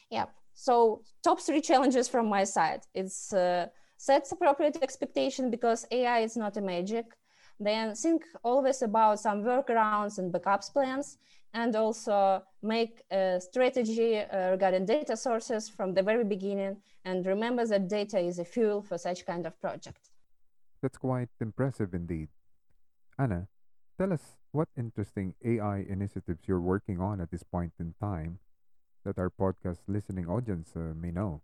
[0.09, 0.25] Yeah.
[0.53, 2.81] So top three challenges from my side.
[2.93, 3.33] It's
[3.97, 7.05] sets appropriate expectation because AI is not a magic.
[7.59, 11.17] Then think always about some workarounds and backups plans
[11.53, 17.65] and also make a strategy uh, regarding data sources from the very beginning and remember
[17.65, 20.09] that data is a fuel for such kind of project.
[20.81, 22.27] That's quite impressive indeed.
[23.17, 23.47] Anna,
[23.97, 28.39] tell us what interesting AI initiatives you're working on at this point in time
[29.05, 31.41] that our podcast listening audience uh, may know.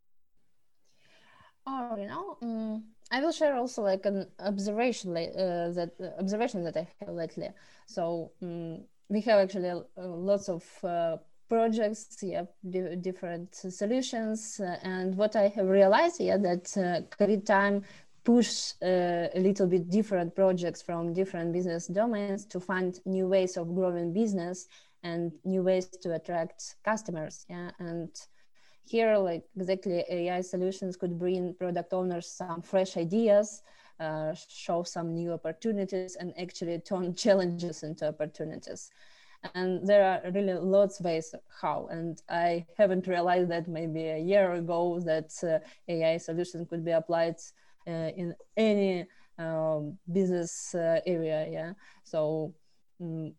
[1.68, 6.64] Oh, you know, um, I will share also like an observation uh, that uh, observation
[6.64, 7.50] that I have lately.
[7.86, 11.18] So um, we have actually uh, lots of uh,
[11.50, 12.46] projects, yeah,
[13.02, 14.60] different solutions.
[14.60, 17.84] Uh, and what I have realized, yeah, that COVID time
[18.24, 23.58] push uh, a little bit different projects from different business domains to find new ways
[23.58, 24.68] of growing business
[25.04, 28.10] and new ways to attract customers yeah and
[28.92, 33.64] here like exactly ai solutions could bring product owners some fresh ideas
[34.02, 38.90] uh, show some new opportunities and actually turn challenges into opportunities.
[39.54, 41.88] And there are really lots of ways how.
[41.92, 46.92] And i haven't realized that maybe a year ago that uh, ai solution could be
[46.92, 47.36] applied
[47.88, 51.74] uh, in any um, business uh, area yeah?
[52.04, 52.54] So
[53.02, 53.34] um,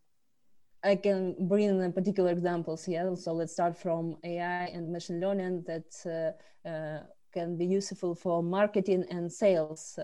[0.85, 3.15] I can bring particular examples here.
[3.17, 6.35] So let's start from AI and machine learning that
[6.67, 9.99] uh, uh, can be useful for marketing and sales.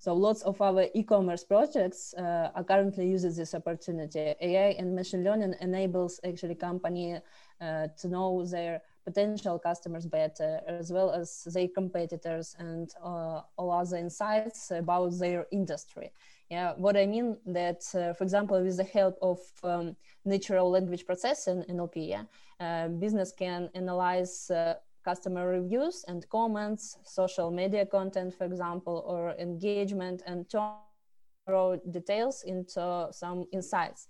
[0.00, 4.34] So lots of our e-commerce projects uh, are currently using this opportunity.
[4.40, 7.18] AI and machine learning enables actually company
[7.60, 13.72] uh, to know their potential customers better, as well as their competitors and uh, all
[13.72, 16.12] other insights about their industry.
[16.50, 21.04] Yeah, what I mean that, uh, for example, with the help of um, natural language
[21.04, 22.24] processing NLP, yeah,
[22.58, 29.34] uh, business can analyze uh, customer reviews and comments, social media content, for example, or
[29.38, 30.72] engagement and turn
[31.46, 34.08] raw details into some insights.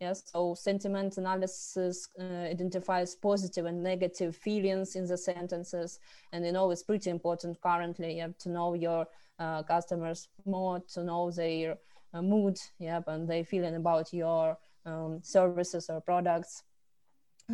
[0.00, 5.98] Yes, so sentiment analysis uh, identifies positive and negative feelings in the sentences,
[6.32, 8.16] and you know it's pretty important currently.
[8.16, 9.06] You have to know your
[9.38, 11.76] uh, customers more, to know their
[12.12, 16.64] uh, mood, yep, and their feeling about your um, services or products.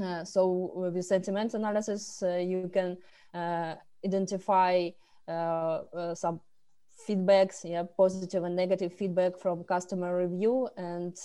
[0.03, 2.97] Uh, so with sentiment analysis, uh, you can
[3.33, 3.75] uh,
[4.05, 4.89] identify
[6.15, 6.41] some
[7.09, 11.17] feedbacks, yeah, positive and negative feedback from customer review, and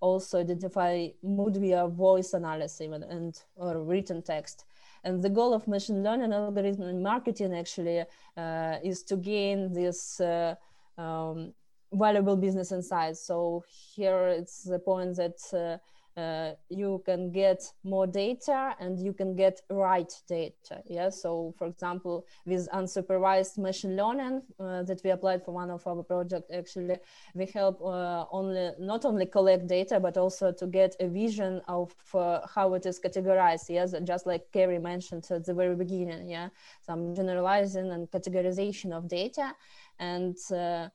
[0.00, 4.64] also identify mood via voice analysis and, and or written text.
[5.04, 8.04] And the goal of machine learning algorithm in marketing actually
[8.36, 10.54] uh, is to gain this uh,
[10.98, 11.52] um,
[11.92, 13.20] valuable business insights.
[13.26, 15.80] So here it's the point that
[16.20, 20.76] uh, you can get more data and you can get right data.
[20.86, 21.10] Yeah.
[21.10, 26.02] So, for example, with unsupervised machine learning uh, that we applied for one of our
[26.02, 26.96] projects, actually,
[27.34, 31.94] we help uh, only not only collect data but also to get a vision of
[32.14, 33.66] uh, how it is categorized.
[33.68, 36.28] Yes, just like Carrie mentioned at the very beginning.
[36.28, 36.48] Yeah,
[36.88, 39.54] some generalizing and categorization of data
[39.98, 40.88] and uh,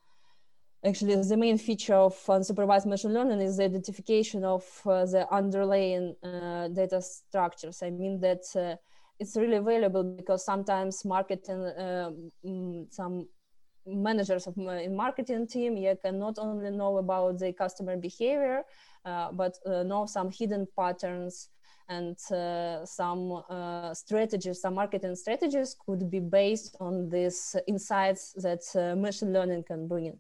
[0.86, 6.16] actually the main feature of unsupervised machine learning is the identification of uh, the underlying
[6.24, 7.82] uh, data structures.
[7.82, 8.76] I mean that uh,
[9.20, 11.72] it's really valuable because sometimes marketing
[12.46, 13.28] mm, some
[13.86, 18.64] managers of in marketing team yeah, can not only know about the customer behavior
[19.06, 21.50] uh, but uh, know some hidden patterns
[21.88, 28.64] and uh, some uh, strategies, some marketing strategies could be based on these insights that
[28.76, 30.20] uh, machine learning can bring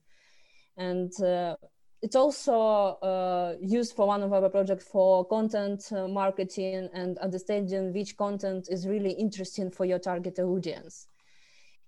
[0.77, 1.55] and uh,
[2.01, 2.53] it's also
[3.01, 8.67] uh, used for one of our projects for content uh, marketing and understanding which content
[8.69, 11.07] is really interesting for your target audience.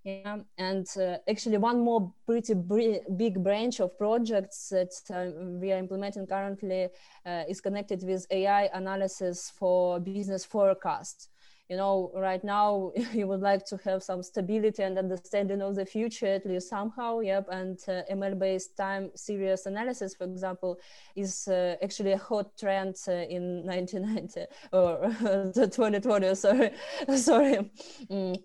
[0.03, 5.77] Yeah, and uh, actually one more pretty big branch of projects that uh, we are
[5.77, 6.88] implementing currently
[7.25, 11.27] uh, is connected with AI analysis for business forecasts
[11.70, 15.86] you know right now you would like to have some stability and understanding of the
[15.86, 20.78] future at least somehow yep and uh, ml based time series analysis for example
[21.15, 26.72] is uh, actually a hot trend uh, in 1990 or 2020 sorry
[27.15, 27.72] sorry
[28.09, 28.38] mm.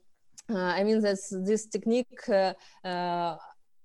[0.51, 2.53] Uh, i mean that's this technique uh,
[2.85, 3.37] uh,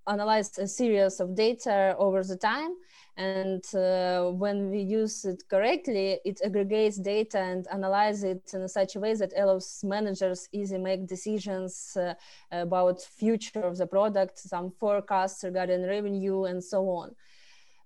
[0.07, 2.73] analyze a series of data over the time
[3.17, 8.95] and uh, when we use it correctly it aggregates data and analyze it in such
[8.95, 12.13] a way that allows managers easy make decisions uh,
[12.51, 17.15] about future of the product some forecasts regarding revenue and so on.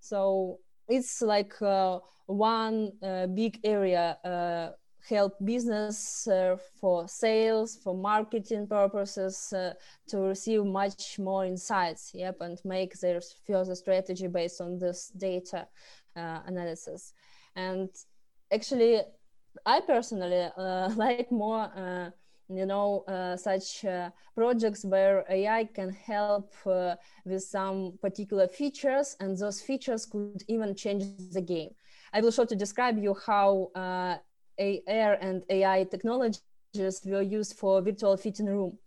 [0.01, 0.59] So
[0.89, 4.71] it's like uh, one uh, big area uh,
[5.09, 9.73] help business uh, for sales for marketing purposes uh,
[10.07, 15.67] to receive much more insights yep and make their further strategy based on this data
[16.15, 17.13] uh, analysis.
[17.55, 17.89] And
[18.51, 19.01] actually
[19.65, 22.09] i personally uh, like more uh,
[22.49, 23.85] you know uh, such
[24.35, 31.05] projects where ai can help with some particular features and those features could even change
[31.31, 31.69] the game.
[32.13, 33.71] I will shortly describe you how
[34.61, 38.77] AR and AI technologies were used for virtual fitting room.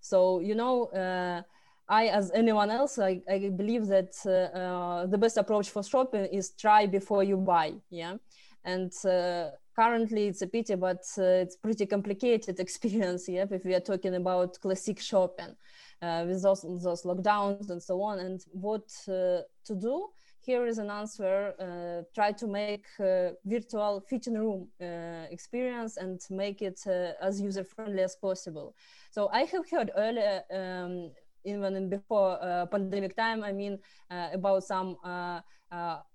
[0.00, 1.42] So, you know, uh,
[1.88, 6.26] I, as anyone else, I, I believe that uh, uh, the best approach for shopping
[6.26, 7.74] is try before you buy.
[7.90, 8.16] Yeah.
[8.64, 13.28] And uh, currently it's a pity, but uh, it's pretty complicated experience.
[13.28, 13.46] Yeah.
[13.50, 15.54] If we are talking about classic shopping
[16.00, 20.08] with those, those lockdowns and so on and what to do
[20.44, 21.54] here is an answer.
[21.58, 27.40] Uh, try to make uh, virtual fitting room uh, experience and make it uh, as
[27.40, 28.74] user friendly as possible.
[29.10, 31.12] So I have heard earlier, um,
[31.44, 32.38] even before
[32.70, 33.78] pandemic time, I mean,
[34.10, 34.96] about some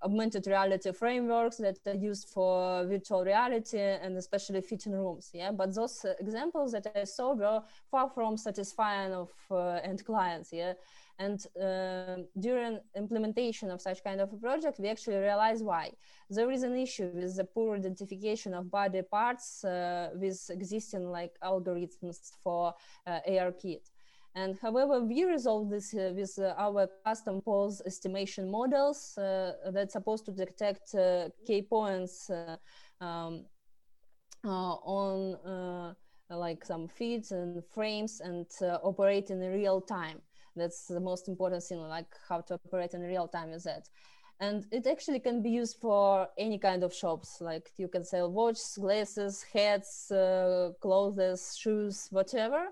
[0.02, 5.32] augmented reality frameworks that are used for virtual reality and especially fitting rooms.
[5.34, 7.62] Yeah, but those examples that I saw were
[7.92, 9.30] far from satisfying of
[9.84, 10.54] end clients.
[10.54, 10.74] Yeah.
[11.20, 15.92] And uh, during implementation of such kind of a project, we actually realize why.
[16.30, 21.34] There is an issue with the poor identification of body parts uh, with existing like
[21.44, 22.74] algorithms for
[23.08, 23.90] uh, ARKit.
[24.36, 29.94] And however, we resolve this uh, with uh, our custom pose estimation models uh, that's
[29.94, 32.58] supposed to detect uh, key points uh,
[33.02, 33.46] um,
[34.46, 35.96] uh, on
[36.30, 38.46] like some feeds and frames and
[38.84, 40.22] operate in real time.
[40.58, 43.90] That's the most important thing, like how to operate in real time with that.
[44.40, 47.42] And it actually can be used for any kind of shops.
[47.42, 52.68] Like you can sell watches, glasses, hats, uh, clothes, shoes, whatever.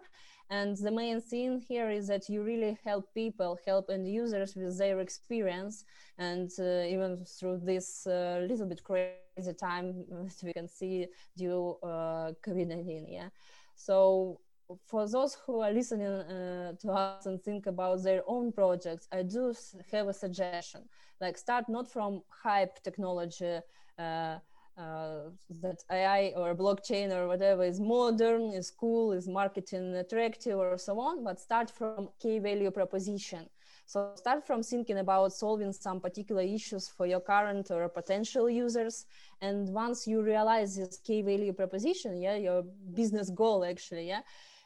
[0.51, 4.77] And the main thing here is that you really help people, help end users with
[4.77, 5.85] their experience.
[6.19, 11.77] And uh, even through this uh, little bit crazy time that we can see due
[11.81, 13.29] uh, COVID-19, yeah.
[13.75, 14.39] So
[14.87, 19.23] for those who are listening uh, to us and think about their own projects, I
[19.23, 19.53] do
[19.91, 20.81] have a suggestion.
[21.21, 23.59] Like start not from hype technology
[23.97, 24.37] uh,
[24.77, 25.29] uh,
[25.61, 30.99] that AI or blockchain or whatever is modern, is cool, is marketing attractive or so
[30.99, 33.49] on, but start from key value proposition.
[33.85, 39.05] So start from thinking about solving some particular issues for your current or potential users.
[39.41, 42.63] And once you realize this key value proposition, yeah, your
[42.93, 44.21] business goal actually, yeah,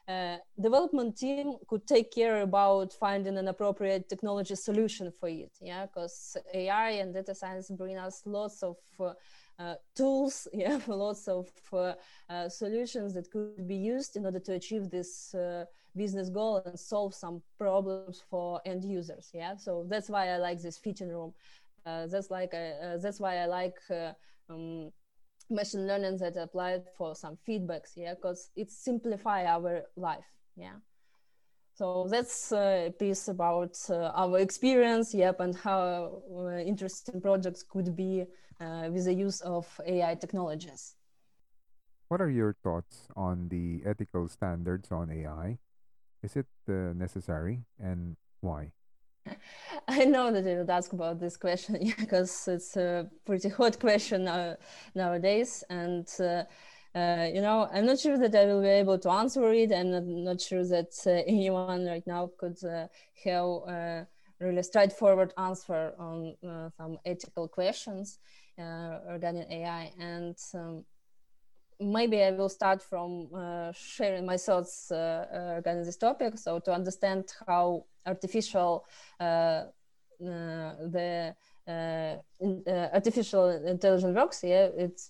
[0.10, 5.86] uh, development team could take care about finding an appropriate technology solution for it yeah
[5.86, 9.14] because ai and data science bring us lots of uh,
[9.60, 11.93] uh, tools yeah lots of uh,
[12.30, 15.36] uh, solutions that could be used in order to achieve this
[15.95, 19.55] business goal and solve some problems for end users yeah.
[19.57, 21.34] So that's why i like this fitting room.
[21.86, 23.78] That's like that's why i like
[24.49, 24.91] um,
[25.50, 30.26] machine learning that applied for some feedbacks yeah because it simplify our life
[30.60, 30.76] yeah.
[31.74, 37.95] So that's a piece about uh, our experience yep and how uh, interesting projects could
[37.95, 38.26] be
[38.60, 40.95] uh, with the use of ai technologies.
[42.10, 45.58] What are your thoughts on the ethical standards on ai
[46.22, 48.72] is it uh, necessary and why
[49.88, 54.28] I know that you would ask about this question because it's a pretty hot question
[54.28, 54.56] uh,
[54.96, 56.44] nowadays, and uh,
[56.98, 59.72] uh, you know I'm not sure that I will be able to answer it.
[59.72, 62.88] And I'm not, not sure that uh, anyone right now could uh,
[63.24, 64.08] have a
[64.40, 68.20] really straightforward answer on uh, some ethical questions
[68.58, 70.38] regarding AI and.
[70.54, 70.86] Um,
[71.80, 76.38] maybe I will start from uh, sharing my thoughts uh, regarding this topic.
[76.38, 78.86] So to understand how artificial
[79.20, 79.68] uh, uh,
[80.20, 81.36] the
[81.68, 85.02] uh, in, artificial intelligence works, yeah, it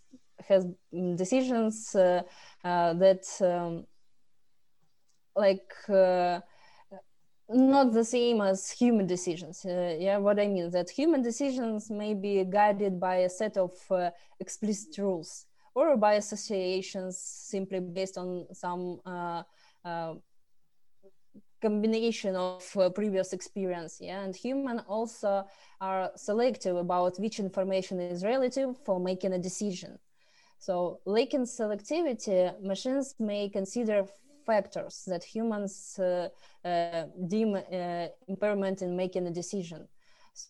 [0.47, 0.67] has
[1.15, 3.85] decisions that um,
[5.35, 5.73] like
[7.49, 9.65] not the same as human decisions.
[9.65, 13.71] Uh, yeah, what I mean that human decisions may be guided by a set of
[13.89, 19.43] uh, explicit rules or by associations simply based on some uh,
[19.85, 20.13] uh,
[21.61, 24.21] combination of uh, previous experience yeah?
[24.21, 25.45] And human also
[25.81, 29.99] are selective about which information is relative for making a decision.
[30.57, 34.05] So lacking selectivity machines may consider
[34.45, 36.29] factors that humans uh,
[36.65, 39.87] uh, deem uh, impairment in making a decision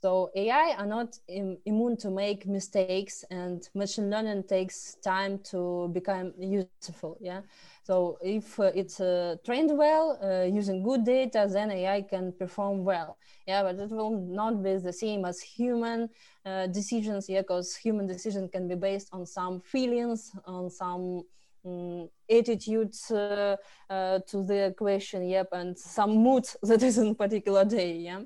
[0.01, 5.89] so AI are not Im immune to make mistakes, and machine learning takes time to
[5.93, 7.17] become useful.
[7.21, 7.41] Yeah.
[7.83, 12.83] So if uh, it's uh, trained well uh, using good data, then AI can perform
[12.83, 13.17] well.
[13.47, 16.09] Yeah, but it will not be the same as human
[16.45, 17.27] uh, decisions.
[17.27, 21.23] Yeah, because human decision can be based on some feelings, on some
[21.65, 23.55] um, attitudes uh,
[23.89, 25.27] uh, to the question.
[25.27, 27.93] Yep, and some mood that is in particular day.
[27.97, 28.21] Yeah.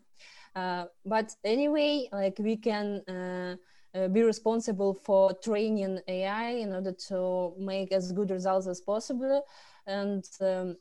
[0.56, 3.56] Uh, but anyway, like we can uh,
[3.96, 9.44] uh, be responsible for training AI in order to make as good results as possible.
[9.88, 10.76] And um,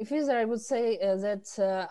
[0.00, 1.88] if either I would say that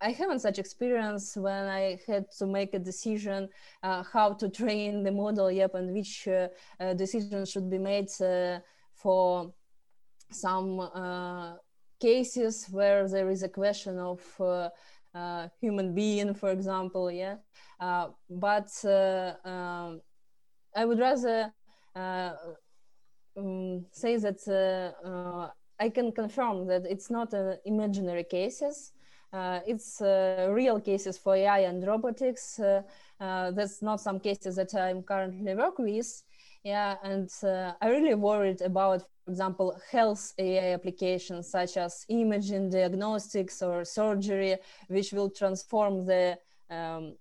[0.00, 3.48] I haven't such experience when I had to make a decision
[3.82, 8.10] uh, how to train the model, yep, and which uh, uh, decision should be made
[8.94, 9.52] for
[10.30, 10.80] some
[12.00, 14.68] cases where there is a question of uh,
[15.14, 17.36] uh, human being, for example, yeah.
[17.80, 20.00] Uh, but um,
[20.74, 21.52] I would rather
[23.36, 27.34] um, say that I can confirm that it's not
[27.64, 28.92] imaginary cases.
[29.32, 32.58] Uh, it's uh, real cases for AI and robotics.
[32.58, 32.82] Uh,
[33.18, 36.22] that's not some cases that I'm currently work with.
[36.66, 37.30] Yeah, and
[37.80, 44.56] I really worried about for example, health AI applications such as imaging, diagnostics, or surgery,
[44.88, 46.36] which will transform the
[46.68, 47.14] um,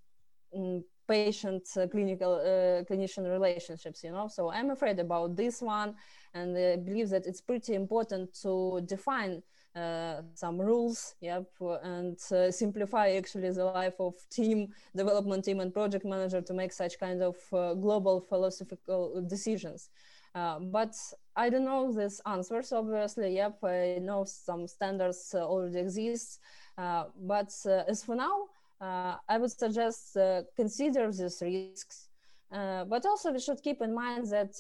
[0.57, 4.27] mm, patient uh, clinical uh, clinician relationships you know?
[4.27, 5.93] So i'm afraid about this one
[6.33, 9.43] and i believe that it's pretty important to define
[9.75, 11.45] uh, some rules yep
[11.83, 16.71] and uh, simplify actually the life of team development team and project manager to make
[16.71, 19.89] such kind of uh, global philosophical decisions
[20.35, 20.93] uh, but
[21.37, 23.35] I don't know these answers, obviously.
[23.35, 26.39] Yep, I know some standards uh, already exist.
[26.77, 28.47] Uh, but uh, as for now,
[28.81, 30.17] uh, I would suggest
[30.57, 32.09] consider these risks.
[32.51, 34.53] but also we should keep in mind that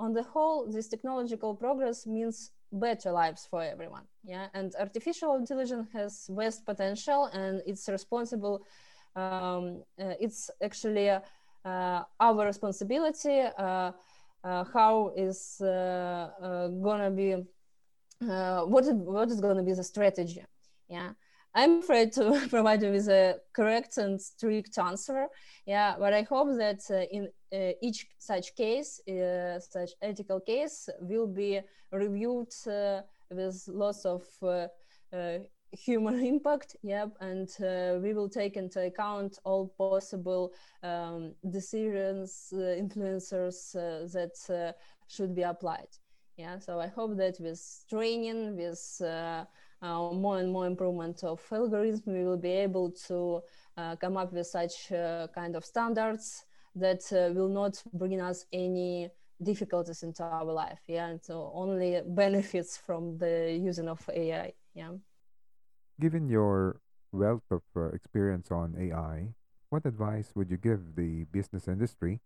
[0.00, 4.04] on the whole, this technological progress means better lives for everyone.
[4.24, 8.64] Yeah, and artificial intelligence has vast potential and it's responsible.
[9.16, 11.10] Um, it's actually
[11.64, 13.42] our responsibility
[14.42, 17.36] uh, how is uh, uh, gonna be
[18.20, 20.44] what is, what is gonna be the strategy
[20.88, 21.10] yeah
[21.54, 25.26] I'm afraid to provide you with a correct and strict answer.
[25.66, 30.88] Yeah, but I hope that uh, in uh, each such case, uh, such ethical case,
[31.00, 31.60] will be
[31.92, 32.52] reviewed
[33.30, 34.22] with lots of
[35.72, 42.56] human impact yep and uh, we will take into account all possible um, decisions uh,
[42.56, 44.72] influencers uh, that uh,
[45.06, 45.88] should be applied.
[46.36, 49.44] Yeah, so I hope that with training, with uh,
[49.82, 53.42] uh, more and more improvement of algorithms, we will be able to
[53.76, 56.44] uh, come up with such uh, kind of standards
[56.74, 59.10] that uh, will not bring us any
[59.42, 60.80] difficulties into our life.
[60.86, 64.52] Yeah, and so only benefits from the using of AI.
[64.74, 64.92] Yeah.
[66.00, 66.80] Given your
[67.12, 69.34] wealth of uh, experience on AI,
[69.70, 72.20] what advice would you give the business industry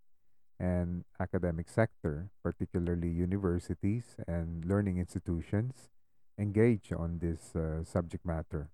[0.61, 5.91] and academic sector, particularly universities and learning institutions,
[6.39, 8.71] engage on this uh, subject matter?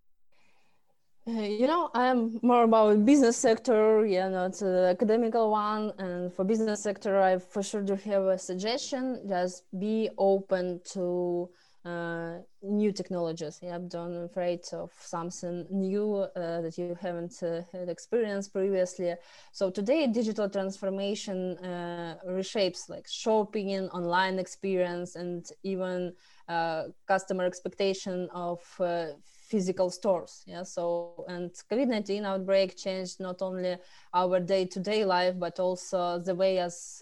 [1.30, 5.92] You know, I'm more about business sector, yeah, not the academical one.
[5.98, 9.20] And for business sector, I for sure do have a suggestion.
[9.28, 11.48] Just be open to
[11.84, 13.60] uh, new technologies.
[13.62, 19.14] Yeah, don't afraid of something new uh, that you haven't uh, had experienced previously.
[19.52, 26.12] So today, digital transformation uh, reshapes like shopping, online experience, and even
[26.48, 29.06] uh, customer expectation of uh,
[29.50, 30.42] physical stores.
[30.46, 30.62] Yeah.
[30.62, 33.76] So and COVID-19 outbreak changed not only
[34.14, 36.98] our day-to-day life, but also the way as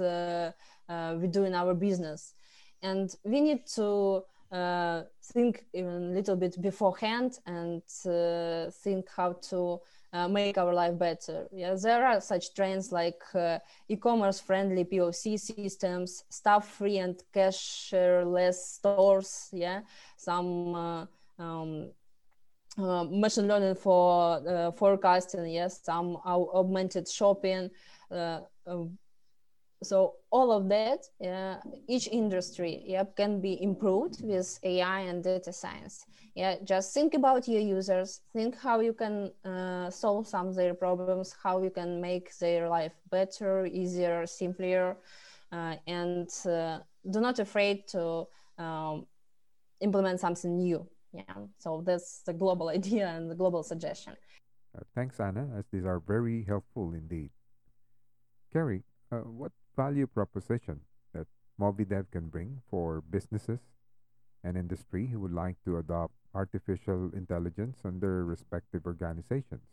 [1.21, 2.35] we do in our business.
[2.83, 9.35] And we need to uh, think even a little bit beforehand and uh, think how
[9.51, 9.81] to
[10.13, 11.47] uh, make our life better.
[11.53, 19.51] Yeah, there are such trends like uh, e-commerce friendly POC systems, staff-free and cashless stores.
[19.53, 19.81] Yeah,
[20.17, 21.07] some uh,
[21.39, 21.91] um,
[22.79, 25.47] uh, machine learning for forecasting.
[25.47, 27.71] Yes, some augmented shopping
[29.83, 31.57] so all of that uh,
[31.89, 36.05] each industry yep can be improved with ai and data science
[36.35, 40.75] yeah just think about your users think how you can uh, solve some of their
[40.75, 44.97] problems how you can make their life better easier simpler
[45.53, 46.79] uh, and uh,
[47.11, 48.27] do not afraid to
[48.59, 49.07] um,
[49.81, 51.23] implement something new yeah
[51.59, 54.15] so that's the global idea and the global suggestion
[54.77, 57.31] uh, thanks anna as these are very helpful indeed
[58.53, 60.81] Carrie, uh, what value proposition
[61.13, 61.27] that
[61.61, 63.61] MobiDev can bring for businesses
[64.43, 69.67] and industry who would like to adopt artificial intelligence on their respective organizations?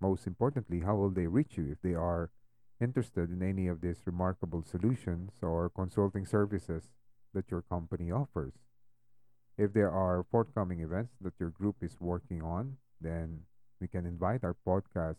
[0.00, 2.30] Most importantly, how will they reach you if they are
[2.80, 6.84] interested in any of these remarkable solutions or consulting services
[7.34, 8.54] that your company offers?
[9.58, 13.44] If there are forthcoming events that your group is working on, then
[13.80, 15.18] we can invite our podcast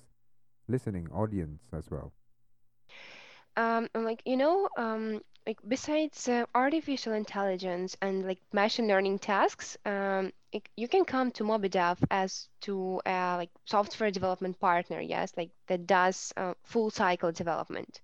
[0.67, 2.13] listening audience as well
[3.57, 9.77] um, like you know, um, like besides uh, artificial intelligence and like machine learning tasks,
[9.85, 14.99] um, it, you can come to MobiDev as to uh, like software development partner.
[14.99, 18.01] Yes, like that does uh, full cycle development.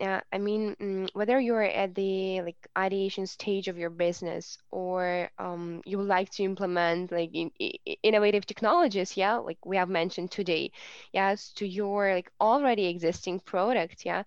[0.00, 5.30] Uh, I mean, mm, whether you're at the like ideation stage of your business or
[5.38, 7.72] um, you would like to implement like in, in,
[8.02, 10.72] innovative technologies, yeah, like we have mentioned today,
[11.12, 14.24] yes, to your like already existing product, yeah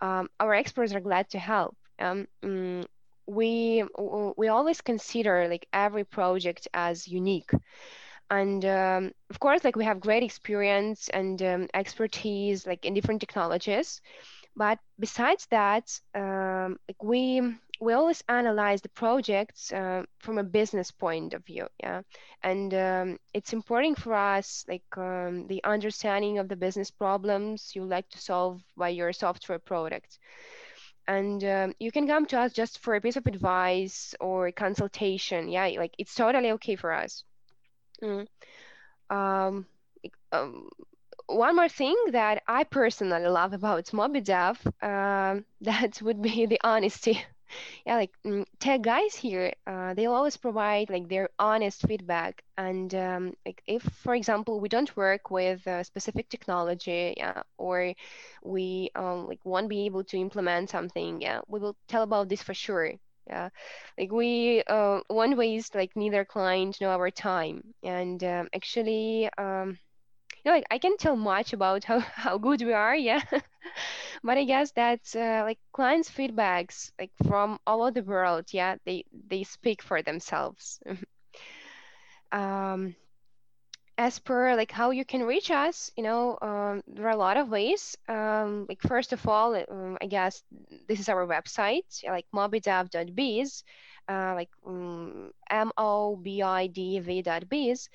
[0.00, 1.76] um, our experts are glad to help.
[2.00, 2.86] Um, mm,
[3.26, 3.84] we
[4.36, 7.50] we always consider like every project as unique,
[8.30, 13.20] and um, of course, like we have great experience and um, expertise like in different
[13.20, 14.00] technologies.
[14.56, 17.40] But besides that, um, like we
[17.80, 22.02] we always analyze the projects uh, from a business point of view yeah?
[22.42, 27.84] And um, it's important for us like um, the understanding of the business problems you
[27.84, 30.18] like to solve by your software product.
[31.06, 35.48] And um, you can come to us just for a piece of advice or consultation
[35.48, 35.66] yeah?
[35.78, 37.24] Like it's totally okay for us.
[38.02, 38.26] Mm.
[39.10, 39.66] um,
[40.32, 40.68] um,
[41.26, 47.22] one more thing that I personally love about MobiDev, um, that would be the honesty.
[47.86, 52.42] Yeah like mm, tech guys here uh, they'll always provide like their honest feedback.
[52.56, 57.94] And um, like if for example we don't work with a specific technology yeah or
[58.42, 62.42] we um, like won't be able to implement something yeah we will tell about this
[62.42, 62.92] for sure
[63.28, 63.48] yeah.
[63.98, 67.72] Like we uh, way is like neither client nor our time.
[67.82, 69.78] And um, actually um,
[70.44, 73.22] you know, like I can tell much about how, how good we are, yeah.
[74.24, 78.76] but I guess that uh, like clients' feedbacks, like from all over the world, yeah,
[78.84, 80.80] they they speak for themselves.
[82.32, 82.94] um,
[83.96, 87.36] as per like how you can reach us, you know, um, there are a lot
[87.36, 87.96] of ways.
[88.08, 90.42] Um, like first of all, um, I guess
[90.88, 93.62] this is our website, like mobidev.biz,
[94.08, 97.88] uh, like um, m o b i d v.biz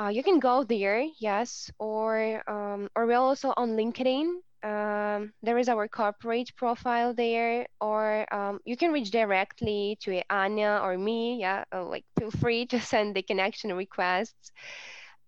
[0.00, 4.34] uh, you can go there, yes, or um, or we're also on LinkedIn.
[4.62, 10.80] um, there is our corporate profile there, or um, you can reach directly to Anya
[10.82, 11.38] or me.
[11.40, 14.50] Yeah, uh, like feel free to send the connection requests.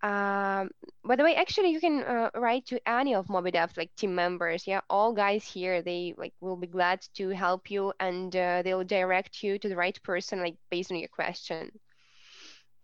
[0.03, 0.69] Um,
[1.03, 4.67] by the way, actually, you can uh, write to any of MobiDev like team members.
[4.67, 8.83] Yeah, all guys here, they like will be glad to help you, and uh, they'll
[8.83, 11.71] direct you to the right person, like based on your question.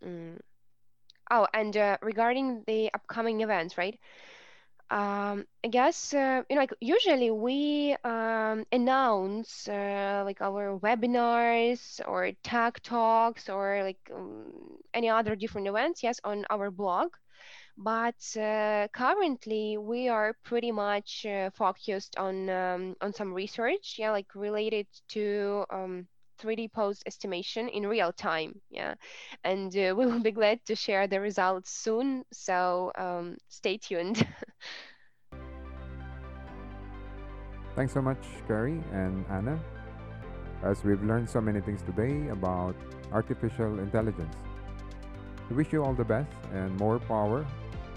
[0.02, 0.38] Mm.
[1.32, 3.98] Oh, and uh, regarding the upcoming events, right?
[4.90, 12.00] Um, I guess uh, you know, like usually we um, announce uh, like our webinars
[12.06, 14.52] or tech talks or like um,
[14.94, 17.10] any other different events, yes, on our blog.
[17.78, 24.12] But uh, currently, we are pretty much uh, focused on um, on some research, yeah,
[24.12, 26.08] like related to um,
[26.42, 28.60] 3D pose estimation in real time.
[28.70, 28.94] Yeah,
[29.44, 32.24] and uh, we will be glad to share the results soon.
[32.32, 34.26] So um, stay tuned.
[37.74, 39.58] Thanks so much, Carrie and Anna,
[40.62, 42.76] as we've learned so many things today about
[43.12, 44.36] artificial intelligence.
[45.48, 47.46] We wish you all the best and more power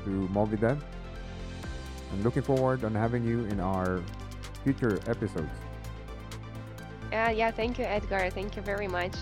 [0.05, 0.81] to MobiDev.
[2.11, 4.01] I'm looking forward on having you in our
[4.63, 5.64] future episodes.
[7.16, 8.30] Uh, yeah, thank you, Edgar.
[8.30, 9.13] Thank you very much.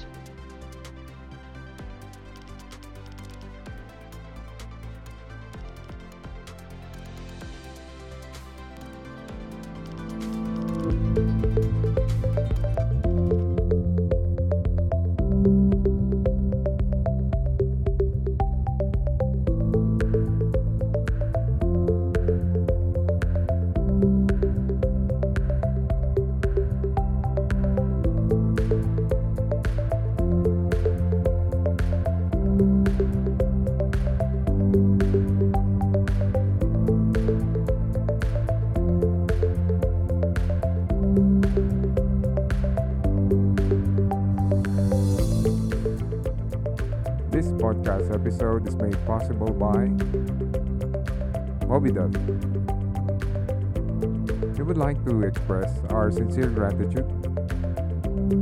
[56.64, 57.06] Gratitude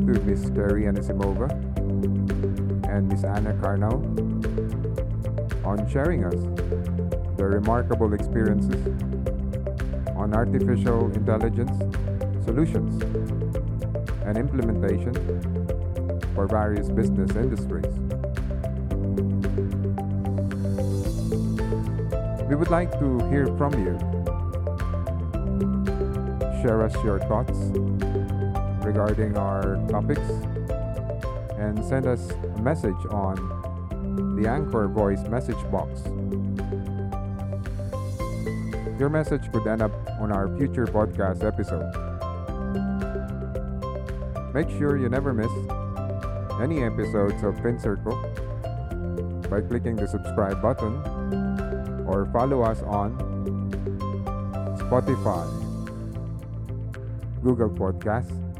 [0.05, 1.49] to Miss Carrie Anisimova
[2.87, 3.97] and Miss Anna Karnau
[5.65, 6.35] on sharing us
[7.35, 8.85] their remarkable experiences
[10.15, 11.75] on artificial intelligence
[12.45, 13.01] solutions
[14.25, 15.15] and implementation
[16.35, 17.89] for various business industries.
[22.47, 23.97] We would like to hear from you.
[26.61, 27.57] Share us your thoughts
[28.91, 30.19] regarding our topics
[31.57, 33.35] and send us a message on
[34.35, 36.03] the Anchor voice message box.
[38.99, 41.87] Your message could end up on our future podcast episode.
[44.53, 45.51] Make sure you never miss
[46.59, 48.17] any episodes of Pin Circle
[49.49, 50.95] by clicking the subscribe button
[52.05, 53.15] or follow us on
[54.83, 55.47] Spotify,
[57.41, 58.50] Google Podcasts,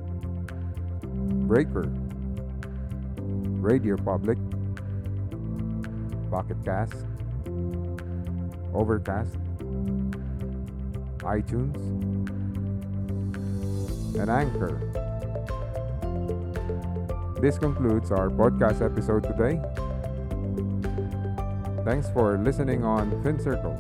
[1.52, 1.92] Breaker,
[3.60, 4.38] Radio Public,
[6.30, 6.94] Pocket Cast,
[8.74, 9.36] Overcast,
[11.20, 11.76] iTunes,
[14.18, 14.80] and Anchor.
[17.42, 19.60] This concludes our podcast episode today.
[21.84, 23.76] Thanks for listening on FinCircle.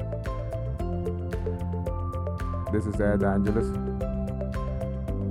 [2.73, 3.69] This is Ed Angelus.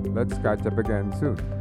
[0.07, 1.60] Let's catch up again soon.